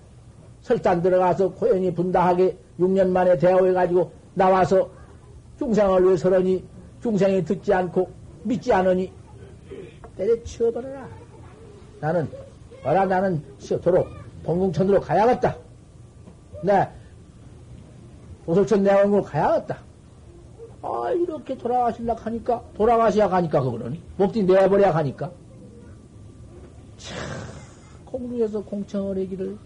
[0.66, 4.89] 설단 들어가서 호연히 분다하게 6년 만에 대화해가지고 나와서
[5.59, 6.63] 중생을 위해 서러니
[7.03, 8.09] 중생이 듣지 않고
[8.41, 9.11] 믿지 않으니
[10.18, 11.07] 때려치워버려라.
[11.99, 12.28] 나는,
[12.84, 13.43] 어라 나는
[13.84, 14.07] 도로
[14.43, 15.55] 동궁천으로 가야겠다.
[16.63, 16.89] 네.
[18.47, 19.78] 오솔천 내원으로 가야겠다.
[20.82, 23.99] 아, 이렇게 돌아가실라 하니까, 돌아가셔야 하니까, 그거는.
[24.18, 25.32] 목뒤 내버려야 하니까.
[26.97, 27.18] 참,
[28.05, 29.57] 공중에서 공청을 하기를,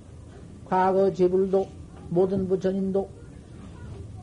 [0.69, 1.67] 과거 제불도,
[2.09, 3.09] 모든 부처님도,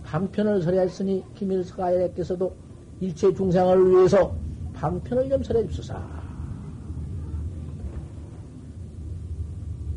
[0.05, 2.55] 방편을 설했으니, 김일스가야께서도
[3.01, 4.35] 일체 중생을 위해서
[4.73, 6.01] 방편을 좀 설해 줍소서.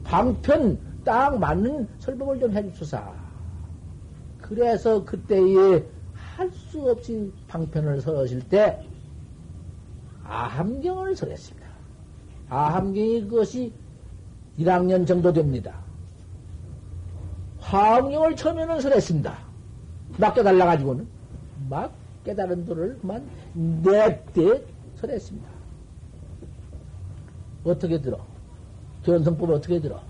[0.04, 3.14] 방편 딱 맞는 설법을 좀 해줍소서.
[4.42, 8.82] 그래서 그때에 할 수 없이 방편을 설하실 때
[10.24, 11.68] 아함경을 설했습니다.
[12.50, 13.74] 아함경이 그것이
[14.58, 15.89] 1학년 정도 됩니다.
[17.70, 19.38] 화엄경을 처음에는 설했습니다.
[20.18, 21.08] 막 깨달아가지고는.
[21.70, 21.94] 막
[22.26, 24.64] 깨달은 도를 그만 넷대
[24.96, 25.48] 설했습니다.
[27.64, 28.20] 어떻게 들어?
[29.04, 30.02] 견성법 어떻게 들어?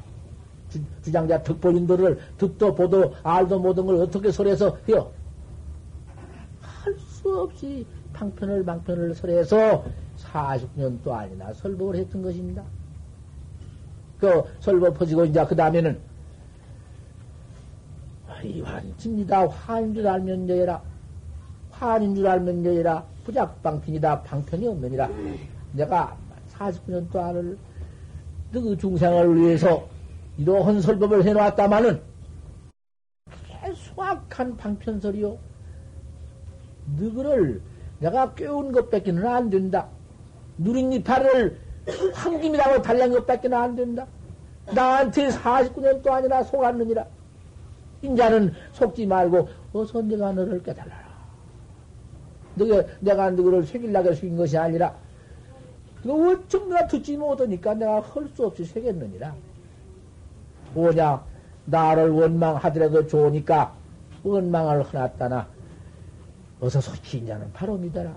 [0.69, 5.11] 주, 장자 득보인들을 듣도 보도 알도 모든 걸 어떻게 설해서 해요?
[6.61, 9.83] 할 수 없이 방편을 방편을 설해서
[10.17, 12.63] 40년 또 아니나 설법을 했던 것입니다.
[14.19, 15.99] 그 설법 퍼지고 이제 그 다음에는
[18.43, 19.47] 이환입니다.
[19.47, 20.81] 화인 줄 알면 여해라.
[21.71, 23.03] 화인 줄 알면 여해라.
[23.25, 24.23] 부작방편이다.
[24.23, 25.09] 방편이 없느니라.
[25.73, 26.17] 내가
[26.53, 27.57] 49년 동안을
[28.51, 29.87] 그 중생을 위해서
[30.37, 32.01] 이러한 설법을 해놓았다마는
[33.75, 35.37] 수악한 방편설이요.
[36.97, 37.61] 너그를
[37.99, 39.87] 내가 깨운 것밖에는 안 된다.
[40.57, 41.59] 누린 이파를
[42.13, 44.07] 황김이라고 달란 것밖에는 안 된다.
[44.73, 47.05] 나한테 49년 도 아니라 속았느니라.
[48.01, 51.09] 인자는 속지 말고 어서 내가 너를 깨달아라.
[52.55, 54.95] 너가, 내가 너를 새길라고 속인 것이 아니라
[56.03, 59.35] 너 어쩜 내가 듣지 못하니까 내가 할 수 없이 새겼느니라.
[60.73, 61.23] 뭐냐,
[61.65, 63.73] 나를 원망하더라도 좋으니까
[64.23, 65.47] 원망을 해놨다나
[66.61, 68.15] 어서 속히 인자는 바로 믿어라.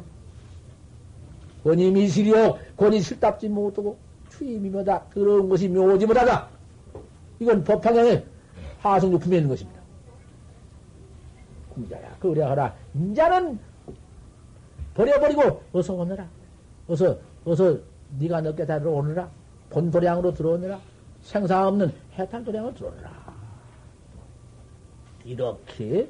[1.64, 3.96] 권이 미실이요, 권이 실답지 못하고
[4.30, 5.04] 추임이 뭐다.
[5.14, 6.48] 더러운 것이 묘지 못하다.
[7.38, 8.24] 이건 법탕에
[8.82, 9.80] 하성육품에 있는 것입니다.
[11.70, 12.74] 공자야, 그래 하라.
[12.94, 13.58] 인자는
[14.94, 16.28] 버려버리고 어서 오너라.
[16.88, 17.78] 어서 어서
[18.18, 19.30] 네가 늦게 다리러 오느라.
[19.70, 20.78] 본도량으로 들어오느라.
[21.22, 23.10] 생사 없는 해탈도량으로 들어오느라.
[25.24, 26.08] 이렇게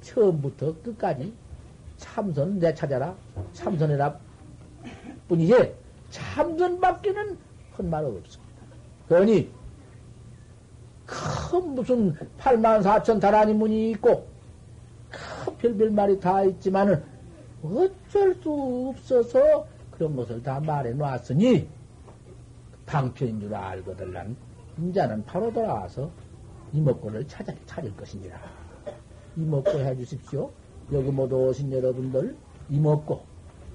[0.00, 1.32] 처음부터 끝까지
[1.98, 3.14] 참선 내 찾아라.
[3.52, 4.18] 참선해라.
[5.28, 5.74] 뿐이지
[6.10, 7.38] 참선밖에는
[7.72, 8.54] 한말 없습니다.
[9.08, 9.50] 그러니
[11.08, 14.26] 큰 무슨 8만 4천 다라니 문이 있고
[15.10, 17.02] 큰 별별 말이 다 있지만은
[17.62, 21.66] 어쩔 수 없어서 그런 것을 다 말해 놨으니
[22.84, 24.36] 방편인 줄 알거든 난
[24.76, 26.10] 인자는 바로 돌아와서
[26.72, 28.36] 이목구를 찾아 차릴 것이니라.
[29.36, 30.50] 이목구 해 주십시오.
[30.92, 32.36] 여기 모두 오신 여러분들
[32.68, 33.18] 이목구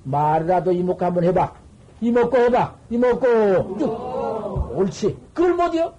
[0.04, 1.54] 말이라도 이목구 한번 해봐.
[2.00, 2.76] 이목구 해봐.
[2.92, 5.18] 이목구 쭉 옳지.
[5.34, 5.94] 그걸 못이요.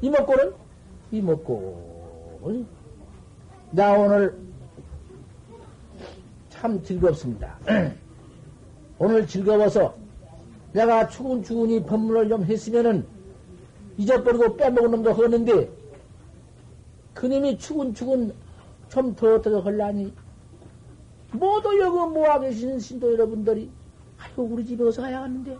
[0.00, 0.52] 이목구는
[1.10, 2.58] 이목구.
[3.70, 4.38] 나 오늘
[6.48, 7.58] 참 즐겁습니다.
[8.98, 9.94] 오늘 즐거워서
[10.72, 13.06] 내가 추근추근히 법문을 좀 했으면은
[13.96, 15.70] 잊어버리고 빼먹은 놈도 하는데
[17.14, 18.32] 그님이 추근추근
[18.88, 20.12] 좀더 어떻게 할라니
[21.32, 23.70] 모두 여기 모아 계신 신도 여러분들이
[24.18, 25.56] 아이고 우리 집에 어서 가야 하는데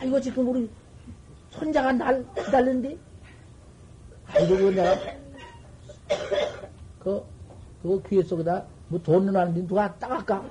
[0.00, 0.68] 아이고 지금 우리
[1.58, 2.96] 손자가 날 기다리는데
[4.34, 4.96] 아이고 그 내가
[7.00, 7.22] 그,
[7.82, 10.44] 그 귀에 속에다 뭐돈 넣어놨는데 누가 따갈까?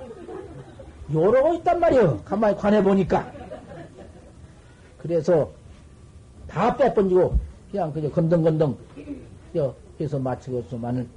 [1.12, 2.22] 요러고 있단 말이요.
[2.24, 3.30] 가만히 관해 보니까.
[4.98, 5.50] 그래서
[6.48, 7.38] 다 빼번지고
[7.70, 8.76] 그냥 그저 건덩건덩
[10.00, 11.08] 해서 마치겠소만은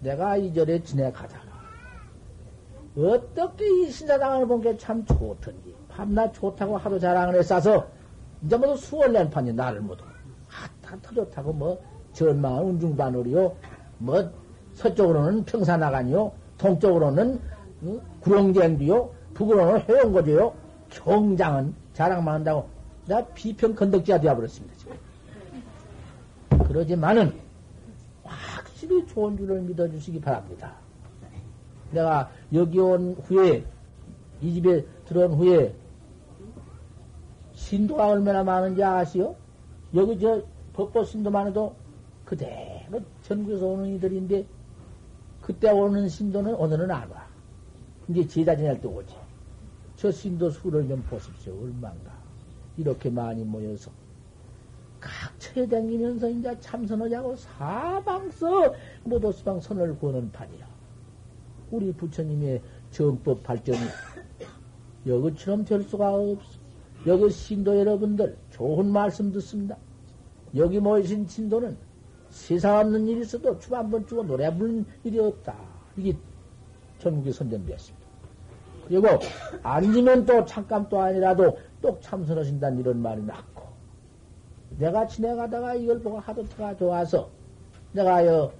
[0.00, 1.44] 내가 이 절에 지내가다가
[2.96, 7.86] 어떻게 이 신사당을 본 게 참 좋던지 밤낮 좋다고 하도 자랑을 했어서
[8.42, 11.82] 이제 모두 수월낸 판이 나를 모두 아, 다 터졌다고 뭐
[12.12, 13.56] 전망은 운중반울이요
[13.98, 14.30] 뭐
[14.74, 17.40] 서쪽으로는 평산나간이요 동쪽으로는
[17.84, 18.00] 어?
[18.20, 20.54] 구렁쟁비요, 북으로는 해용거제요,
[20.90, 22.68] 경장은 자랑만 한다고
[23.06, 24.74] 내가 비평 건덕지가 되어버렸습니다.
[26.66, 27.34] 그러지만은
[28.24, 30.72] 확실히 좋은 줄을 믿어주시기 바랍니다.
[31.90, 33.64] 내가 여기 온 후에,
[34.40, 35.74] 이 집에 들어온 후에,
[37.64, 39.34] 신도가 얼마나 많은지 아시오?
[39.94, 40.42] 여기 저
[40.74, 41.74] 법보 신도만 해도
[42.26, 44.46] 그대로 전국에서 오는 이들인데,
[45.40, 47.26] 그때 오는 신도는 오늘은 안 와.
[48.08, 49.14] 이제 제자 지낼 때 오지.
[49.96, 51.54] 저 신도 수를 좀 보십시오.
[51.54, 52.12] 얼마인가.
[52.76, 53.90] 이렇게 많이 모여서
[55.00, 60.66] 각 처에 다니면서 이제 참선하자고 사방서 모도수방 선을 보는 판이야.
[61.70, 62.60] 우리 부처님의
[62.90, 63.78] 정법 발전이
[65.06, 66.63] 여기처럼 될 수가 없어.
[67.06, 69.76] 여기 신도 여러분들 좋은 말씀 듣습니다.
[70.56, 71.76] 여기 모이신 신도는
[72.30, 75.54] 세상 없는 일이 있어도 춤 한 번 추고 노래 부르는 일이 없다.
[75.96, 76.16] 이게
[76.98, 78.04] 전국에 선전되었습니다.
[78.88, 79.08] 그리고
[79.62, 83.64] 앉으면 또 잠깐 또 아니라도 똑 참선하신다는 이런 말이 났고
[84.78, 87.30] 내가 지내가다가 이걸 보고 하도 터가 좋아서
[87.92, 88.52] 내가 여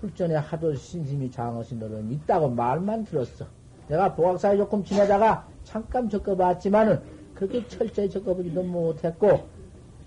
[0.00, 3.46] 불전에 하도 신심이 장하신 너는 있다고 말만 들었어.
[3.88, 7.00] 내가 보각사에 조금 지내다가 잠깐 적어봤지만은
[7.34, 9.46] 그렇게 철저히 적어보지도 못했고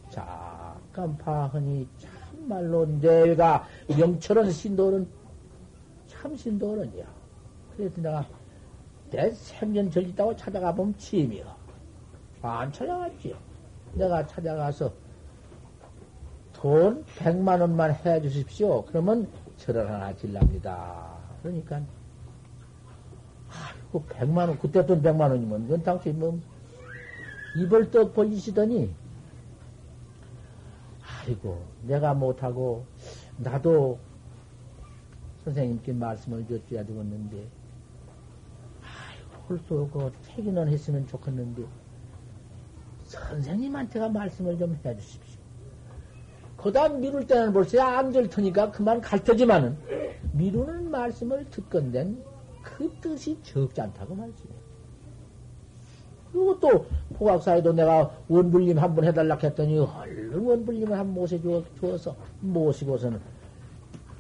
[0.10, 5.08] 잠깐 파하니 참말로 내가 명철은 신도는
[6.08, 7.06] 참 신도는이야.
[7.76, 8.26] 그래서 내가
[9.10, 11.46] 내 생전 절있다고 찾아가 보면 침이요.
[12.42, 13.36] 안 찾아갔지요.
[13.94, 14.92] 내가 찾아가서
[16.54, 18.86] 돈 100만 원만 해 주십시오.
[18.86, 21.16] 그러면 절을 하나 질랍니다.
[21.42, 21.82] 그러니까
[23.50, 26.40] 아이고 100만 원 그때 돈 100만 원이면 이건 당시 뭐
[27.56, 28.94] 입을 떡 벌리시더니
[31.02, 32.86] 아이고 내가 못하고
[33.38, 34.00] 나도
[35.44, 37.48] 선생님께 말씀을 줬줘야 되겠는데
[38.82, 41.66] 아이고 홀수 그 퇴기는 했으면 좋겠는데
[43.06, 45.40] 선생님한테가 말씀을 좀 해주십시오.
[46.58, 49.78] 그다음 미룰 때는 벌써 안될 테니까 그만 갈 테지만은
[50.34, 52.24] 미루는 말씀을 듣건된
[52.64, 54.65] 그 뜻이 적지 않다고 말씀이에요.
[56.60, 63.20] 또 포각사에도 내가 원불림 한번 해달라 했더니 얼른 원불림을 한번 모셔주어서 모시고서는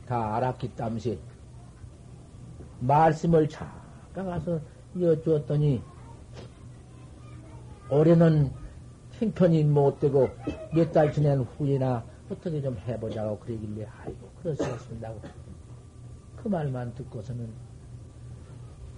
[0.07, 1.19] 다 알았기 땀시
[2.79, 4.59] 말씀을 잠깐 가서
[4.95, 5.81] 이어주었더니
[7.89, 8.51] 올해는
[9.13, 10.29] 형편이 못되고
[10.73, 15.11] 몇 달 지난 후에나 어떻게 좀 해보자고 그러길래 아이고 그러시겠습니다.
[16.37, 17.49] 그 말만 듣고서는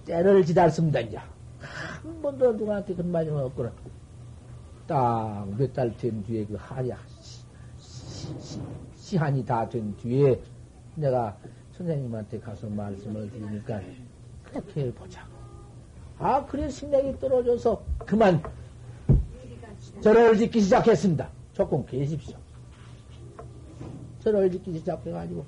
[0.04, 1.18] 때를 지달습니다 이제
[1.60, 3.72] 한 번도 누구한테 말이 없거나
[4.86, 6.96] 딱몇 달 된 뒤에 그 하야
[8.96, 10.40] 시한이 다 된 뒤에
[10.94, 11.36] 내가
[11.76, 13.80] 선생님한테 가서 말씀을 드리니까
[14.44, 15.28] 그렇게 보자고.
[16.18, 18.42] 아, 그래 식량이 떨어져서 그만
[20.00, 21.28] 절을 짓기 시작했습니다.
[21.54, 22.36] 조금 계십시오.
[24.20, 25.44] 절을 짓기 시작해가지고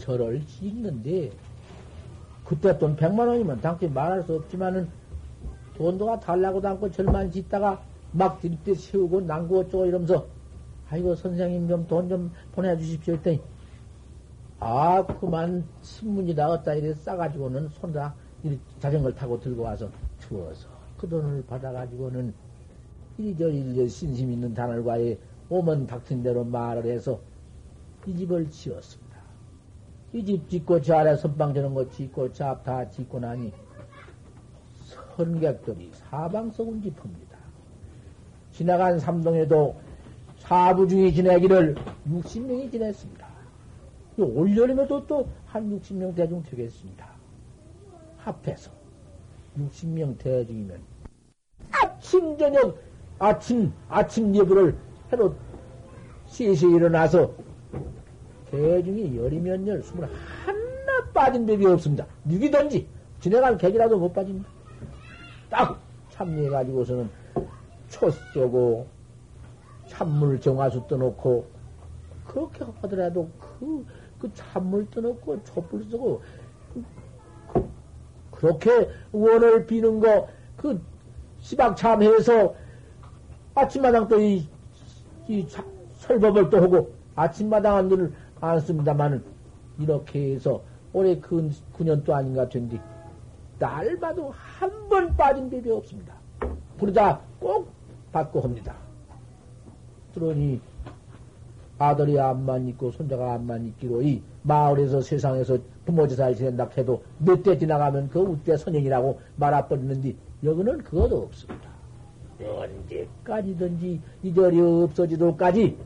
[0.00, 1.30] 절을 짓는데
[2.44, 4.88] 그때 돈 100만 원이면 당연히 말할 수 없지만은
[5.78, 7.80] 돈도가 달라고도 않고 절만 짓다가
[8.12, 10.26] 막 들때 세우고 난구 어쩌고 이러면서
[10.90, 13.40] 아이고 선생님 좀 돈좀 좀 보내주십시오 했더니
[14.60, 18.14] 아, 그만 신문이 나왔다 이래 싸가지고는 손다
[18.80, 22.34] 자전거를 타고 들고 와서 주어서 그 돈을 받아가지고는
[23.18, 25.16] 이리저리 신심 있는 단월과에
[25.48, 27.20] 오면 닥친 대로 말을 해서
[28.06, 29.08] 이 집을 지었습니다.
[30.14, 33.52] 이 집 짓고 저 아래 선방 저런 거 짓고 저 앞 다 짓고 나니
[35.18, 37.36] 선객들이 사방석은 짚습니다.
[38.52, 39.74] 지나간 삼동에도
[40.38, 41.74] 사부 중에 지내기를
[42.08, 43.26] 60명이 지냈습니다.
[44.16, 47.08] 올여름에도 또 한 60명 대중 되겠습니다.
[48.18, 48.70] 합해서
[49.58, 50.78] 60명 대중이면
[51.70, 52.78] 아침 저녁
[53.18, 54.76] 아침 아침 예불을
[55.10, 55.34] 해로
[56.28, 57.32] 3시에 일어나서
[58.50, 62.06] 대중이 열이면 열, 스물 하나 빠진 법이 없습니다.
[62.24, 62.86] 누기든지
[63.20, 64.57] 지내갈 객이라도 못 빠집니다.
[65.50, 65.78] 딱
[66.10, 67.10] 참여해가지고서는
[67.88, 68.86] 초 쏘고
[69.86, 71.46] 찬물 정화수 떠놓고
[72.26, 73.86] 그렇게 하더라도 그,
[74.18, 76.20] 그 찬물 떠놓고 촛불 쓰고
[77.52, 77.68] 그,
[78.30, 80.80] 그렇게 원을 비는 거 그
[81.40, 82.54] 시박참해서
[83.54, 84.46] 아침마당 또 이,
[85.28, 85.46] 이
[85.98, 89.22] 설법을 또 하고 아침마당은 늘 않습니다만은
[89.78, 90.60] 이렇게 해서
[90.92, 92.80] 올해 근 9년 또 아닌가 된뒤
[93.58, 96.14] 날 봐도 한 번 빠진 법이 없습니다.
[96.78, 97.68] 부르다 꼭
[98.12, 98.74] 받고 합니다.
[100.14, 100.60] 그러니
[101.78, 107.56] 아들이 암만 있고 손자가 암만 있기로 이 마을에서 세상에서 부모 제사를 지낸다 해도 몇 대
[107.58, 111.68] 지나가면 그 우대 선행이라고 말아버리는데 여기는 그것도 없습니다.
[112.40, 115.76] 언제까지든지 이 절이 없어지도까지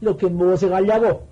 [0.00, 1.26] 이렇게 모색하려고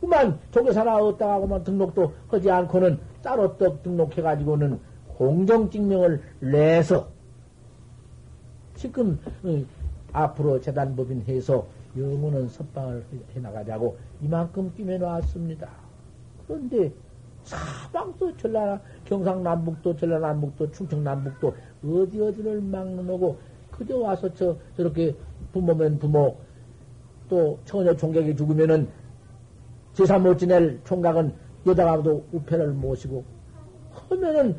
[0.00, 4.78] 그만 조개 사나 얻다가고만 등록도 하지 않고는 따로 떡 등록해가지고는
[5.16, 7.08] 공정증명을 내서
[8.74, 9.64] 지금 어,
[10.12, 11.66] 앞으로 재단법인 해서
[11.96, 13.04] 영원한 선방을
[13.34, 15.68] 해나가자고 이만큼 끼매놨습니다.
[16.46, 16.92] 그런데
[17.44, 21.54] 사방도 전라 경상남북도 전라남북도 충청남북도
[21.84, 23.38] 어디 어디를 막는하고
[23.70, 25.14] 그저 와서 저 저렇게
[25.52, 26.36] 부모면 부모
[27.28, 28.88] 또 처녀 총각이 죽으면은
[29.94, 33.24] 제사 못 지낼 총각은 여자가도 우패를 모시고
[34.08, 34.58] 하면은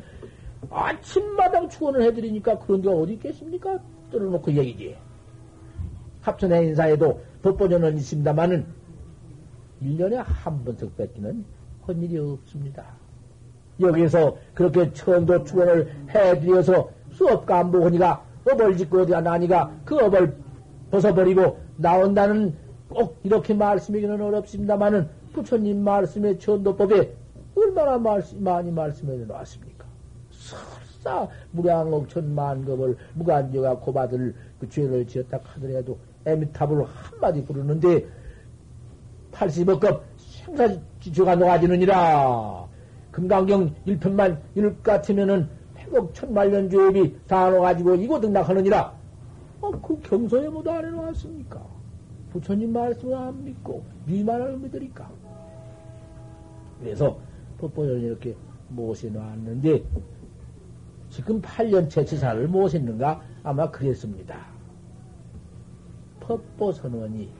[0.70, 3.78] 아침마당 축원을 해드리니까 그런 게 어디 있겠습니까?
[4.10, 4.96] 떨어놓고 얘기지.
[6.22, 8.66] 합천의 인사에도 법보전은 있습니다만은
[9.82, 11.44] 1년에 한 번씩 뺏기는
[11.82, 12.84] 한 일이 없습니다.
[13.78, 20.36] 여기서 그렇게 천도 축원을 해드려서 수업 간부하니까 업을 짓고 어디가 나니까 그 업을
[20.90, 22.54] 벗어버리고 나온다는
[22.88, 27.14] 꼭 이렇게 말씀하기는 어렵습니다만은 부처님 말씀의 천도법에
[27.54, 29.86] 얼마나 말씀, 많이 말씀해 놨습니까?
[30.30, 38.06] 설사 무량억 천 만급을 무간죄가 고받을 그 죄를 지었다 하더라도 에미탑을 한마디 부르는데
[39.32, 42.66] 80억급 생사지주가 녹아지느니라.
[43.10, 48.94] 금강경 1편만 읽을 것 같으면은 100억 천만년 죄업이 다 녹아지고 이고 등락하느니라.
[49.60, 51.62] 어, 그 경서에 뭐도 안 해놓았습니까?
[52.32, 55.10] 부처님 말씀을 안 믿고, 네 말을 믿으니까.
[56.80, 57.18] 그래서,
[57.58, 58.36] 법보전을 이렇게
[58.68, 59.84] 모셔놓았는데,
[61.10, 63.22] 지금 8년째 지사를 모셨는가?
[63.42, 64.46] 아마 그랬습니다.
[66.20, 67.30] 법보 선언이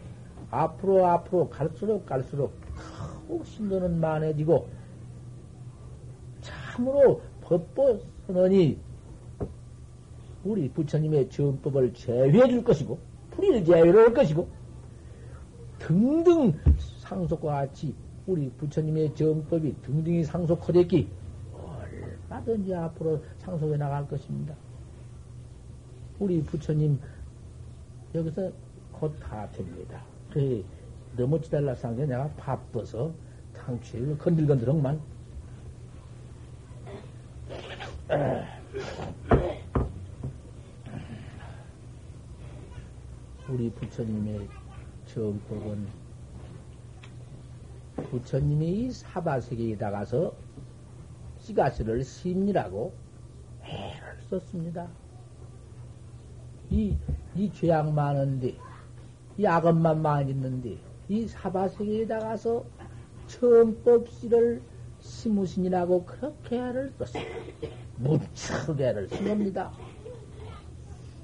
[0.50, 2.52] 앞으로 앞으로 갈수록 갈수록
[3.28, 4.68] 더욱 신도는 만해지고,
[6.40, 8.78] 참으로 법보 선언이
[10.44, 12.98] 우리 부처님의 정법을 제외해 줄 것이고,
[13.32, 14.48] 불의를 제외를 할 것이고,
[15.80, 16.52] 등등
[17.00, 17.94] 상속과 같이
[18.26, 21.08] 우리 부처님의 정법이 등등이 상속화됐기
[22.28, 24.54] 얼마든지 앞으로 상속해 나갈 것입니다.
[26.18, 26.98] 우리 부처님
[28.14, 28.50] 여기서
[28.92, 30.02] 곧 다 됩니다.
[30.32, 30.64] 그
[31.16, 33.12] 너무 지달라 상 게 내가 바빠서
[33.54, 35.00] 당취를 건들건들만
[43.48, 44.48] 우리 부처님의
[45.06, 45.86] 정법은
[47.96, 50.34] 부처님이 사바세계에 다 가서
[51.38, 52.92] 시가시를 심리라고
[53.62, 54.88] 애를 썼습니다.
[56.70, 56.96] 이,
[57.34, 58.56] 이 죄악 많은데,
[59.38, 60.78] 이 악업만 많이 있는데,
[61.08, 62.64] 이 사바세계에 다 가서
[63.28, 64.62] 정법시를
[65.00, 67.36] 심으신이라고 그렇게 애를 썼습니다.
[67.98, 69.72] 무척 애를 쓴 겁니다.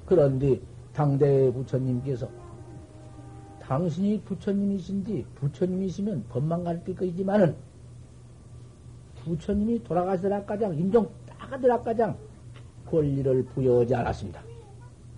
[0.05, 0.59] 그런데
[0.93, 2.29] 당대 부처님께서
[3.67, 7.55] 당신이 부처님이신지 부처님이시면 법만 가르칠 것이지만은
[9.23, 12.17] 부처님이 돌아가시더라가장 임종 따가더라가장
[12.89, 14.41] 권리를 부여하지 않았습니다.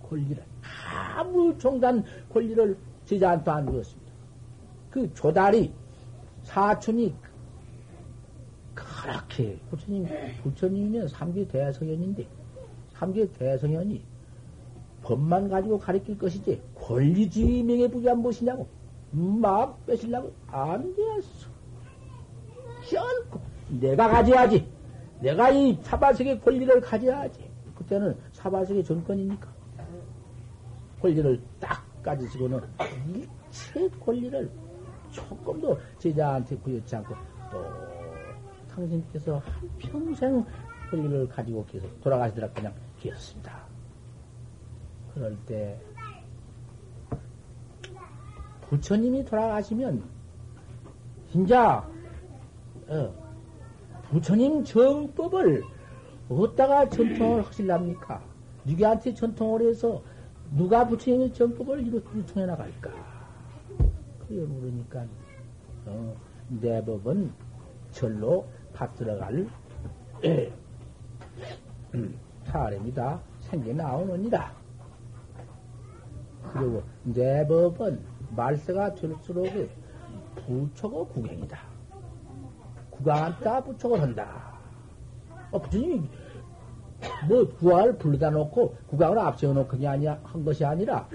[0.08, 0.42] 권리를
[1.16, 4.12] 아무 종단 권리를 제자한테 안 주었습니다.
[4.90, 5.72] 그 조달이
[6.44, 7.14] 사촌이
[8.74, 10.06] 그렇게 부처님
[10.42, 12.26] 부처님이면 삼계 대성현인데
[12.94, 14.02] 삼계 대성현이
[15.06, 18.66] 법만 가지고 가르칠 것이지 권리주의 명예부기한 무엇이냐고
[19.12, 21.48] 막 빼시려고 안 되었어.
[22.90, 24.68] 결코 내가 가져야지.
[25.20, 27.48] 내가 이 사바sek의 권리를 가져야지.
[27.76, 29.48] 그때는 사바sek의 전권이니까
[31.00, 32.60] 권리를 딱 가지시고는
[33.14, 34.50] 일체 권리를
[35.12, 37.14] 조금도 제자한테 부여치 않고
[37.52, 37.64] 또
[38.74, 39.40] 당신께서
[39.80, 40.44] 한평생
[40.90, 43.75] 권리를 가지고 계속 돌아가시더라 그냥 계셨습니다.
[45.16, 45.80] 그럴 때
[48.68, 50.04] 부처님이 돌아가시면
[51.32, 51.88] 진짜
[52.86, 53.14] 어,
[54.10, 55.64] 부처님 정법을
[56.28, 58.22] 어디다가 전통을 하실랍니까?
[58.66, 60.02] 누구한테 전통을 해서
[60.54, 62.90] 누가 부처님의 정법을 유통해 나갈까?
[64.28, 65.06] 그래 모르니까
[65.86, 66.14] 어,
[66.60, 67.32] 내 법은
[67.90, 69.48] 절로 받들어갈
[71.94, 74.65] 음, 사람이 다 생겨 나오느니라.
[76.52, 79.46] 그리고 내 법은 말세가 될수록
[80.46, 81.58] 부처고 구경이다.
[82.90, 84.58] 구강한다 부처고 한다.
[85.50, 86.02] 어, 부처님이
[87.28, 91.08] 뭐 구화를 불러다 놓고 구강을 앞세워 놓고 그냥 아니야, 한 것이 아니라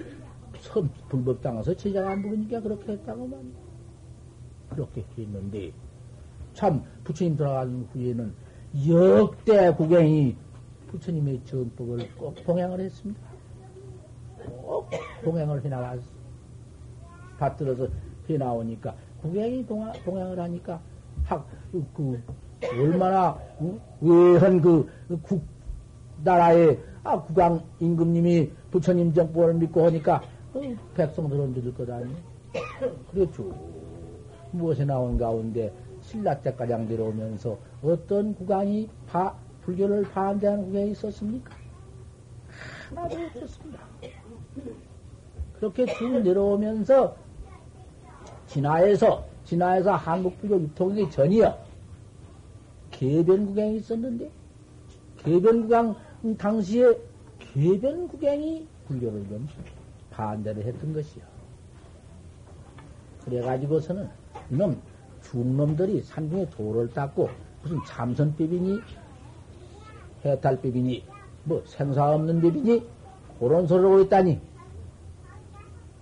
[0.60, 3.52] 선 불법 당해서 제자가 안 부르니까 그렇게 했다고 말이야.
[4.70, 5.72] 그렇게 했는데
[6.54, 8.34] 참 부처님 돌아간 후에는
[8.88, 10.36] 역대 구경이
[10.88, 13.31] 부처님의 정법을 꼭 봉양을 했습니다.
[14.46, 14.90] 꼭
[15.24, 15.96] 동행을 해나가
[17.38, 17.88] 받들어서
[18.28, 20.80] 해나오니까 구경이 동행을 하니까
[21.24, 22.22] 학, 그, 그
[22.70, 23.38] 얼마나
[24.00, 24.88] 외한 그
[25.22, 25.42] 국,
[26.22, 30.22] 나라의 아, 국왕 임금님이 부처님 정법을 믿고 하니까
[30.54, 30.60] 어,
[30.94, 32.16] 백성들은 믿을 것 아니에요?
[33.10, 33.54] 그렇죠.
[34.52, 41.54] 무엇에 나온 가운데 신라 때 가장 내려오면서 어떤 국왕이 바, 불교를 반대하는 국왕이 있었습니까?
[42.90, 43.80] 하나도 없었습니다.
[45.58, 47.16] 그렇게 쭉 내려오면서
[48.48, 51.56] 진화에서 진화에서 한국불교 유통하기 전이요.
[52.90, 54.30] 개변구경이 있었는데
[55.18, 55.96] 개변구경
[56.38, 56.98] 당시에
[57.38, 59.48] 개변구경이 불교를 좀
[60.10, 61.24] 반대를 했던 것이요.
[63.24, 64.08] 그래가지고서는
[64.50, 64.80] 이놈
[65.22, 67.30] 중놈들이 산중에 돌을 닦고
[67.62, 68.80] 무슨 참선법이니
[70.24, 71.04] 해탈법이니
[71.44, 72.86] 뭐 생사 없는 법이니
[73.42, 74.40] 그런 소리를 하고 있다니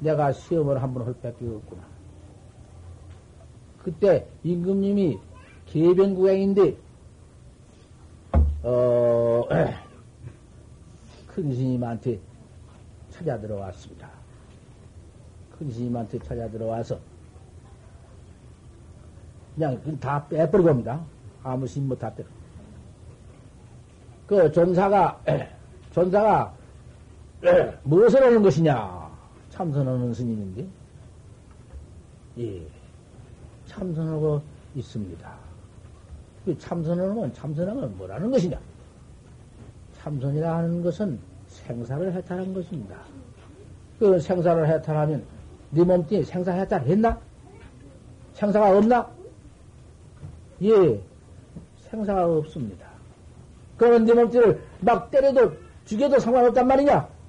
[0.01, 1.83] 내가 시험을 한번 할 밖에 없구나.
[3.83, 5.19] 그때 임금님이
[5.65, 6.77] 개변구행인데
[8.63, 9.49] 어,
[11.29, 12.21] 큰 스님한테
[13.09, 14.11] 찾아 들어왔습니다.
[15.59, 16.99] 큰 스님한테 찾아 들어와서
[19.55, 21.03] 그냥 다 빼버리고 옵니다.
[21.43, 22.23] 아무 스님 뭐다 빼.
[24.27, 25.19] 그 전사가
[25.93, 26.60] 전사가
[27.41, 27.79] 네.
[27.85, 29.11] 무엇을 하는 것이냐?
[29.51, 30.67] 참선하는 스님인데,
[32.39, 32.67] 예,
[33.67, 34.43] 참선하고
[34.75, 35.33] 있습니다.
[36.45, 38.59] 그 참선하면, 참선하면 뭐라는 것이냐?
[39.99, 41.19] 참선이라 하는 것은
[41.49, 42.97] 생사를 해탈한 것입니다.
[43.99, 45.23] 그 생사를 해탈하면
[45.71, 47.19] 네 몸뚱이 생사 해탈 했나?
[48.33, 49.11] 생사가 없나?
[50.63, 51.03] 예,
[51.91, 52.87] 생사가 없습니다.
[53.77, 55.53] 그러면 네 몸뚱이를 막 때려도
[55.85, 57.20] 죽여도 상관없단 말이냐?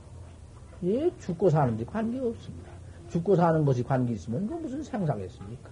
[0.83, 2.71] 예, 죽고 사는데 관계가 없습니다.
[3.09, 5.69] 죽고 사는 것이 관계 있으면 그 무슨 생사겠습니까?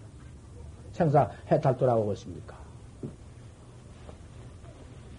[0.92, 2.58] 생사 해탈 돌아오고 있습니까?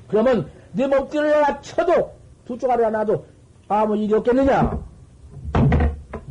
[0.08, 2.14] 그러면 네 몸뚱이를 하나 쳐도
[2.44, 3.26] 두 쪽알을 하나도
[3.68, 4.84] 아무 일이 없겠느냐?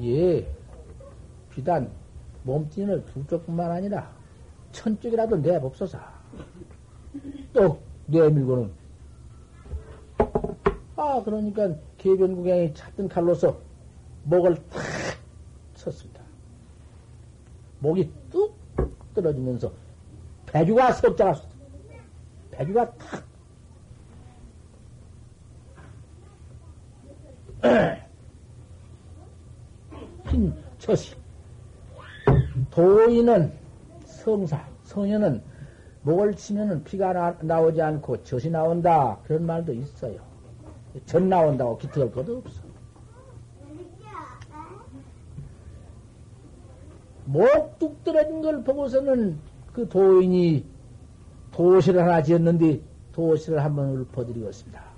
[0.03, 0.47] 예.
[1.49, 1.89] 비단
[2.43, 4.09] 몸뚱이를 두 쪽뿐만 아니라
[4.71, 5.97] 천 쪽이라도 내봅소서.
[7.53, 8.71] 또 내밀고는
[10.95, 13.59] 아 그러니까 개변구경이 찾던 칼로서
[14.23, 14.81] 목을 탁
[15.75, 16.21] 쳤습니다.
[17.79, 18.57] 목이 뚝
[19.13, 19.71] 떨어지면서
[20.47, 21.39] 배주가 섭자가
[22.51, 23.23] 배주가 탁
[30.29, 31.19] 흰 젖이.
[32.71, 33.51] 도인은
[34.05, 35.41] 성사, 성현은
[36.03, 39.19] 목을 치면은 피가 나, 오지 않고 젖이 나온다.
[39.23, 40.28] 그런 말도 있어요.
[41.05, 42.61] 젖 나온다고 기특할 것도 없어.
[47.25, 49.37] 목뚝 떨어진 걸 보고서는
[49.71, 50.65] 그 도인이
[51.51, 54.89] 도시를 하나 지었는데 도시를 한번 읊어드리겠습니다.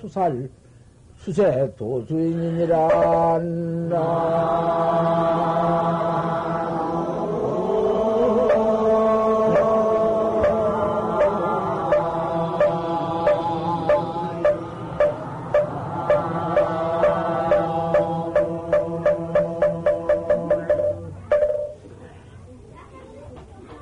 [0.00, 0.50] 수살
[1.16, 2.88] 수세 도수인이니라.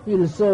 [0.06, 0.44] 일서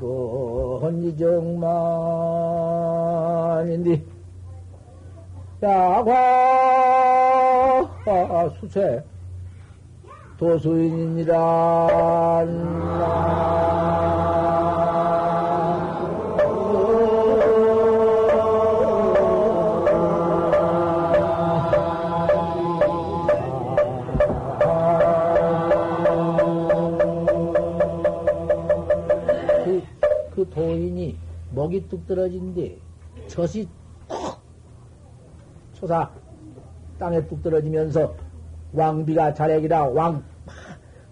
[0.00, 1.60] 저거 헌이정만인데
[5.62, 6.08] 야과
[8.58, 9.04] 수세
[10.38, 11.36] 도수인이란
[31.60, 32.78] 목이 뚝 떨어진데
[33.26, 33.68] 젖이
[34.08, 34.40] 콕
[35.74, 36.10] 초사
[36.98, 38.14] 땅에 뚝 떨어지면서
[38.72, 40.24] 왕비가 자렉이라 왕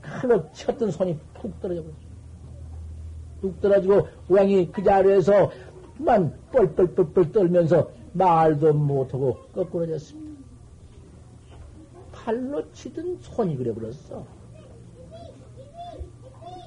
[0.00, 1.98] 칼로 쳤던 손이 푹 떨어져 버렸어.
[3.42, 5.50] 뚝 떨어지고 왕이 그 자리에서
[5.98, 10.44] 만 뻘뻘뻘뻘 떨면서 말도 못하고 거꾸러졌습니다.
[12.12, 14.24] 팔로 치던 손이 그래 버렸어.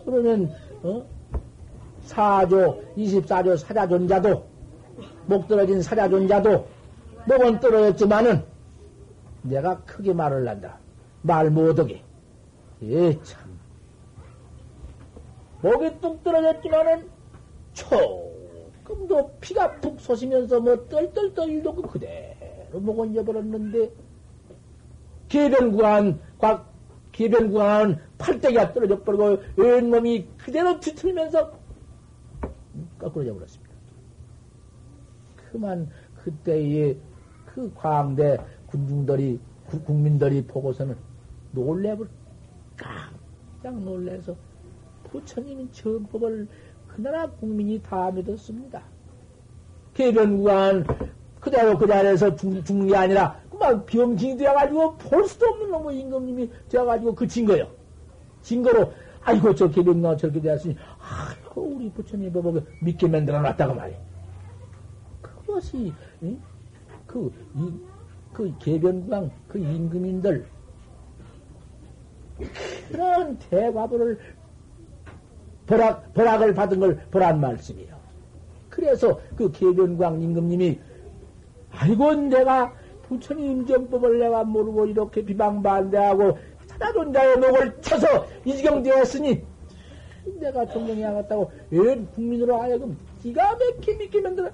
[0.06, 0.52] 그러면
[0.84, 1.21] 어?
[2.04, 4.46] 사조, 24조 사자존자도,
[5.28, 6.68] 목 떨어진 사자존자도,
[7.28, 8.44] 목은 떨어졌지만은,
[9.44, 10.78] 내가 크게 말을 한다.
[11.22, 12.02] 말 못하게.
[12.84, 13.60] 예, 참.
[15.62, 17.08] 목이 뚝 떨어졌지만은,
[17.74, 23.92] 조금도 피가 푹 솟으면서 뭐 떨떨떨도 그 그대로 목은 잊어버렸는데,
[25.30, 26.20] 개변구한,
[27.12, 31.61] 개변구한 팔대기가 떨어져 버리고, 왼몸이 그대로 뒤틀면서
[33.00, 33.72] 거꾸로 져버렸습니다.
[35.52, 35.90] 그만
[36.24, 36.98] 그때의
[37.46, 38.38] 그 광대
[38.68, 39.40] 군중들이
[39.86, 40.96] 국민들이 보고서는
[41.52, 42.06] 놀래버
[42.78, 44.36] 깜짝 놀래서
[45.12, 46.48] 부처님인 전법을
[46.88, 48.82] 그 나라 국민이 다 믿었습니다.
[49.94, 50.86] 개변구간
[51.40, 56.50] 그대로 그 자리에서 죽, 죽는 게 아니라 그만 병신이 되어가지고 볼 수도 없는 놈의 임금님이
[56.70, 57.68] 되어가지고 그친 거예요.
[58.42, 60.76] 증거로 아이고 저 개변구간 저렇게 되었으니
[61.54, 63.98] 그 우리 부처님 법을 믿게 만들어 놨다고 말이야.
[65.22, 66.42] 그것이, 응?
[67.06, 67.74] 그, 이,
[68.32, 70.46] 그 개변광, 그 임금인들,
[72.90, 74.18] 그런 대과부를
[75.68, 77.98] 벌악, 벌악을 받은 걸 보란 말씀이에요.
[78.70, 80.80] 그래서 그 개변광 임금님이,
[81.72, 82.74] 아이고, 내가
[83.10, 86.38] 부처님 정법을 내가 모르고 이렇게 비방반대하고
[86.80, 89.51] 나도 자의 목을 쳐서 이 지경 되었으니
[90.40, 94.50] 내가 존경해야겠다고 웬 국민으로 하여금 기가 막히 믿게 만들어.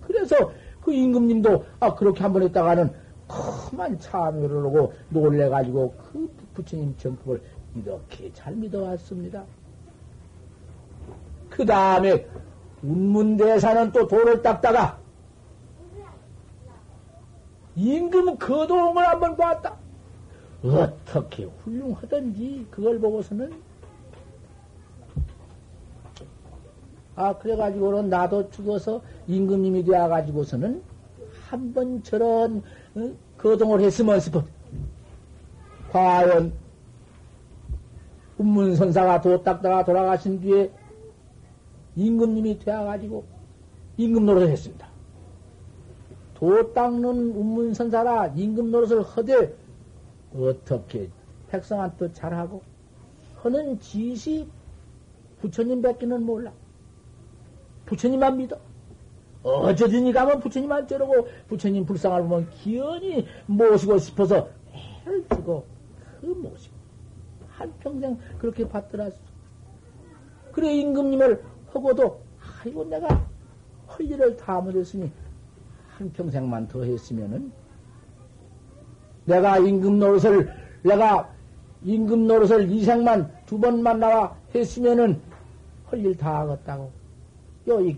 [0.00, 2.90] 그래서 그 임금님도 아 그렇게 한 번 했다가는
[3.28, 7.40] 그만 참여를 하고 놀래가지고 그 부처님 정법을
[7.76, 9.44] 이렇게 잘 믿어왔습니다.
[11.48, 12.26] 그 다음에
[12.82, 14.98] 운문대사는 또 돌을 닦다가
[17.76, 19.76] 임금 거동을 한번 봤다.
[20.62, 23.52] 어떻게 훌륭하던지 그걸 보고서는
[27.14, 30.82] 아 그래가지고는 나도 죽어서 임금님이 되어가지고서는
[31.48, 32.62] 한 번 저런
[32.94, 33.10] 어?
[33.36, 34.42] 거동을 했으면 싶어.
[35.90, 36.52] 과연
[38.38, 40.70] 운문선사가 도 닦다가 돌아가신 뒤에
[41.96, 43.24] 임금님이 되어가지고
[43.98, 44.88] 임금 노릇을 했습니다.
[46.34, 47.04] 도 닦는
[47.36, 49.54] 운문선사라 임금 노릇을 허되
[50.34, 51.10] 어떻게
[51.50, 52.62] 백성한테 잘하고
[53.36, 54.48] 하는 지시
[55.40, 56.52] 부처님 뵙기는 몰라.
[57.86, 58.58] 부처님만 믿어.
[59.42, 64.48] 어쩌든지 가면 부처님만 저러고 부처님 불쌍을 보면 기연히 모시고 싶어서
[65.04, 65.64] 애를 쓰고
[66.20, 66.74] 그 모시고
[67.50, 69.10] 한평생 그렇게 받더라어
[70.52, 71.42] 그래 임금님을
[71.72, 72.20] 하고도
[72.64, 73.26] 아이고 내가
[73.88, 75.10] 할 일을 다 못했으니
[75.96, 77.50] 한평생만 더 했으면은
[79.24, 80.52] 내가 임금 노릇을
[80.84, 81.32] 내가
[81.82, 85.20] 임금 노릇을 이생만 두 번만 나와 했으면은
[85.86, 87.01] 할 일 다 하겠다고
[87.66, 87.96] 여이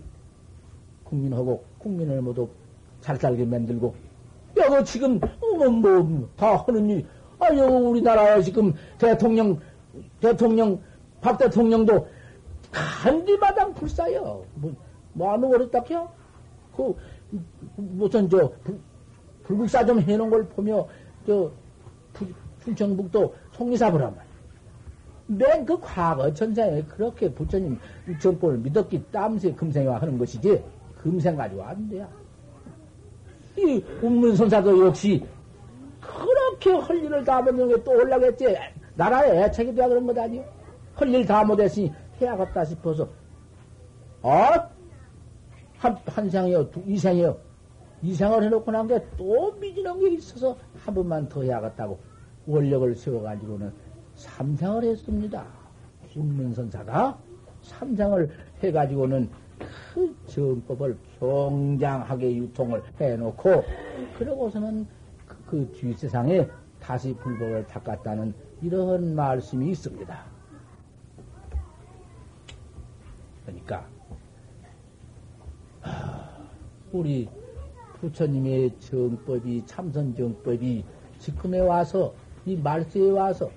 [1.03, 2.49] 국민하고 국민을 모두
[3.01, 3.95] 잘 살게 만들고
[4.57, 5.19] 여거 지금
[5.81, 7.05] 뭐다 하는 일
[7.39, 9.59] 아, 여 우리나라에 지금 대통령
[10.19, 10.81] 대통령
[11.21, 12.07] 박 대통령도
[12.75, 14.45] 간디마당 불사요.
[14.55, 14.75] 뭐,
[15.13, 16.09] 뭐 거를 딱해요?
[16.75, 16.93] 그,
[17.77, 18.79] 무슨, 저, 불,
[19.43, 20.85] 불국사 좀 해놓은 걸 보며,
[21.25, 21.49] 저,
[22.63, 24.24] 충청북도 송리사부란 말이야.
[25.27, 27.79] 맨 그 과거 전생에 그렇게 부처님
[28.21, 30.63] 정법을 믿었기 땀새 금생이와 하는 것이지,
[31.01, 32.07] 금생 가지고 안 돼요.
[33.57, 35.25] 이 운문선사도 역시
[36.01, 38.55] 그렇게 할 일을 다 못하는 또 올라겠지.
[38.95, 40.43] 나라에 애착이 돼야 그런 것 아니요?
[40.95, 41.91] 할일다 못했으니
[42.21, 43.09] 해야겠다 싶어서,
[44.21, 44.69] 아,
[45.77, 47.35] 한, 한 생이요, 두, 이 생이요.
[48.01, 51.97] 이 생을 해놓고 난 게 또 미진한 게 있어서 한 번만 더 해야겠다고
[52.45, 53.73] 원력을 세워가지고는
[54.15, 55.45] 삼생을 했습니다.
[56.13, 57.17] 훈문선사가
[57.61, 58.29] 삼생을
[58.63, 59.29] 해가지고는
[59.93, 63.63] 그 정법을 경장하게 유통을 해놓고
[64.17, 64.87] 그러고서는
[65.27, 66.47] 그, 그 뒷세상에
[66.79, 70.25] 다시 불법을 닦았다는 이러한 말씀이 있습니다.
[73.45, 73.87] 그러니까
[76.91, 77.27] 우리
[77.99, 80.83] 부처님의 정법이 참선 정법이
[81.19, 82.13] 지금에 와서
[82.45, 83.49] 이 말세에 와서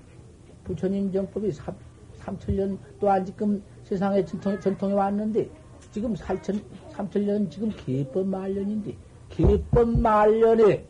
[0.69, 1.75] 부처님 정법이 3,
[2.19, 5.49] 3천년 또한 지금 세상에 전통, 전통에 왔는데
[5.91, 8.95] 지금 8천, 3천년 지금 개법 말년인데
[9.29, 10.85] 개법 말년에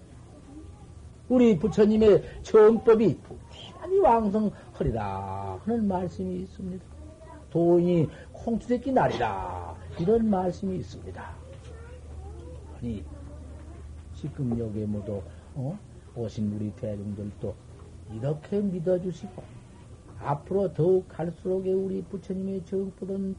[1.30, 3.18] 우리 부처님의 정법이
[3.52, 6.84] 대단히 왕성하리라 하는 말씀이 있습니다.
[7.52, 11.36] 돈이 홍투새끼 날이라 이런 말씀이 있습니다.
[12.78, 13.04] 아니
[14.14, 15.22] 지금 여기에 모두
[15.56, 15.80] 어?
[16.16, 17.56] 오신 우리 대중들도
[18.14, 19.59] 이렇게 믿어주시고
[20.24, 23.36] 앞으로 더욱 갈수록 우리 부처님의 정법은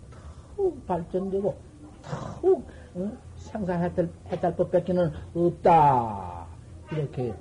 [0.57, 1.57] 더욱 발전되고
[2.03, 3.13] 더욱 어?
[3.37, 4.09] 생사해탈
[4.57, 6.47] 법 뺏기는 없다
[6.93, 7.35] 이렇게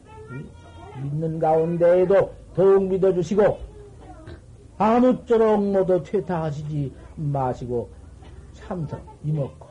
[1.02, 3.60] 믿는 가운데에도 더욱 믿어주시고
[4.78, 7.90] 아무쪼록 모두 퇴타하시지 마시고
[8.54, 9.68] 참석 이먹고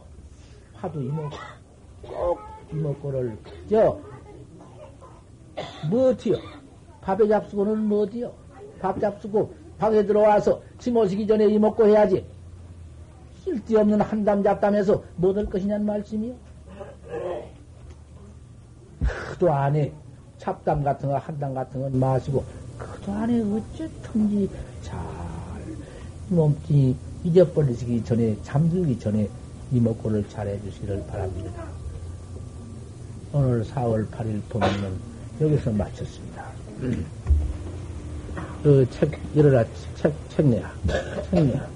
[0.75, 1.37] 화두 이먹고
[2.03, 2.41] 꼭
[2.73, 3.39] 이먹고를
[3.69, 3.99] 저
[5.91, 6.37] 뭐지요?
[7.01, 8.33] 밥에 잡수고는 뭐지요?
[8.81, 12.25] 밥 잡수고 방에 들어와서 침오시기 전에 이먹고 해야지.
[13.45, 16.35] 쓸데없는 한담 잡담해서 뭐될 것이냐는 말씀이요.
[19.31, 19.93] 그도 안에
[20.39, 22.45] 잡담 같은 거, 한담 같은 건 마시고,
[22.77, 24.51] 그도 안에 어쨌든지
[24.83, 24.99] 잘
[26.29, 29.29] 몸뚱이 잊어버리기 전에, 잠들기 전에
[29.73, 31.65] 이먹고를 잘해 주시기를 바랍니다.
[33.33, 34.97] 오늘 4월 8일 보면은
[35.41, 36.47] 여기서 마쳤습니다.
[38.65, 39.65] 어, 책, 일어나,
[39.95, 40.75] 책, 책내야.
[41.31, 41.71] 책내야.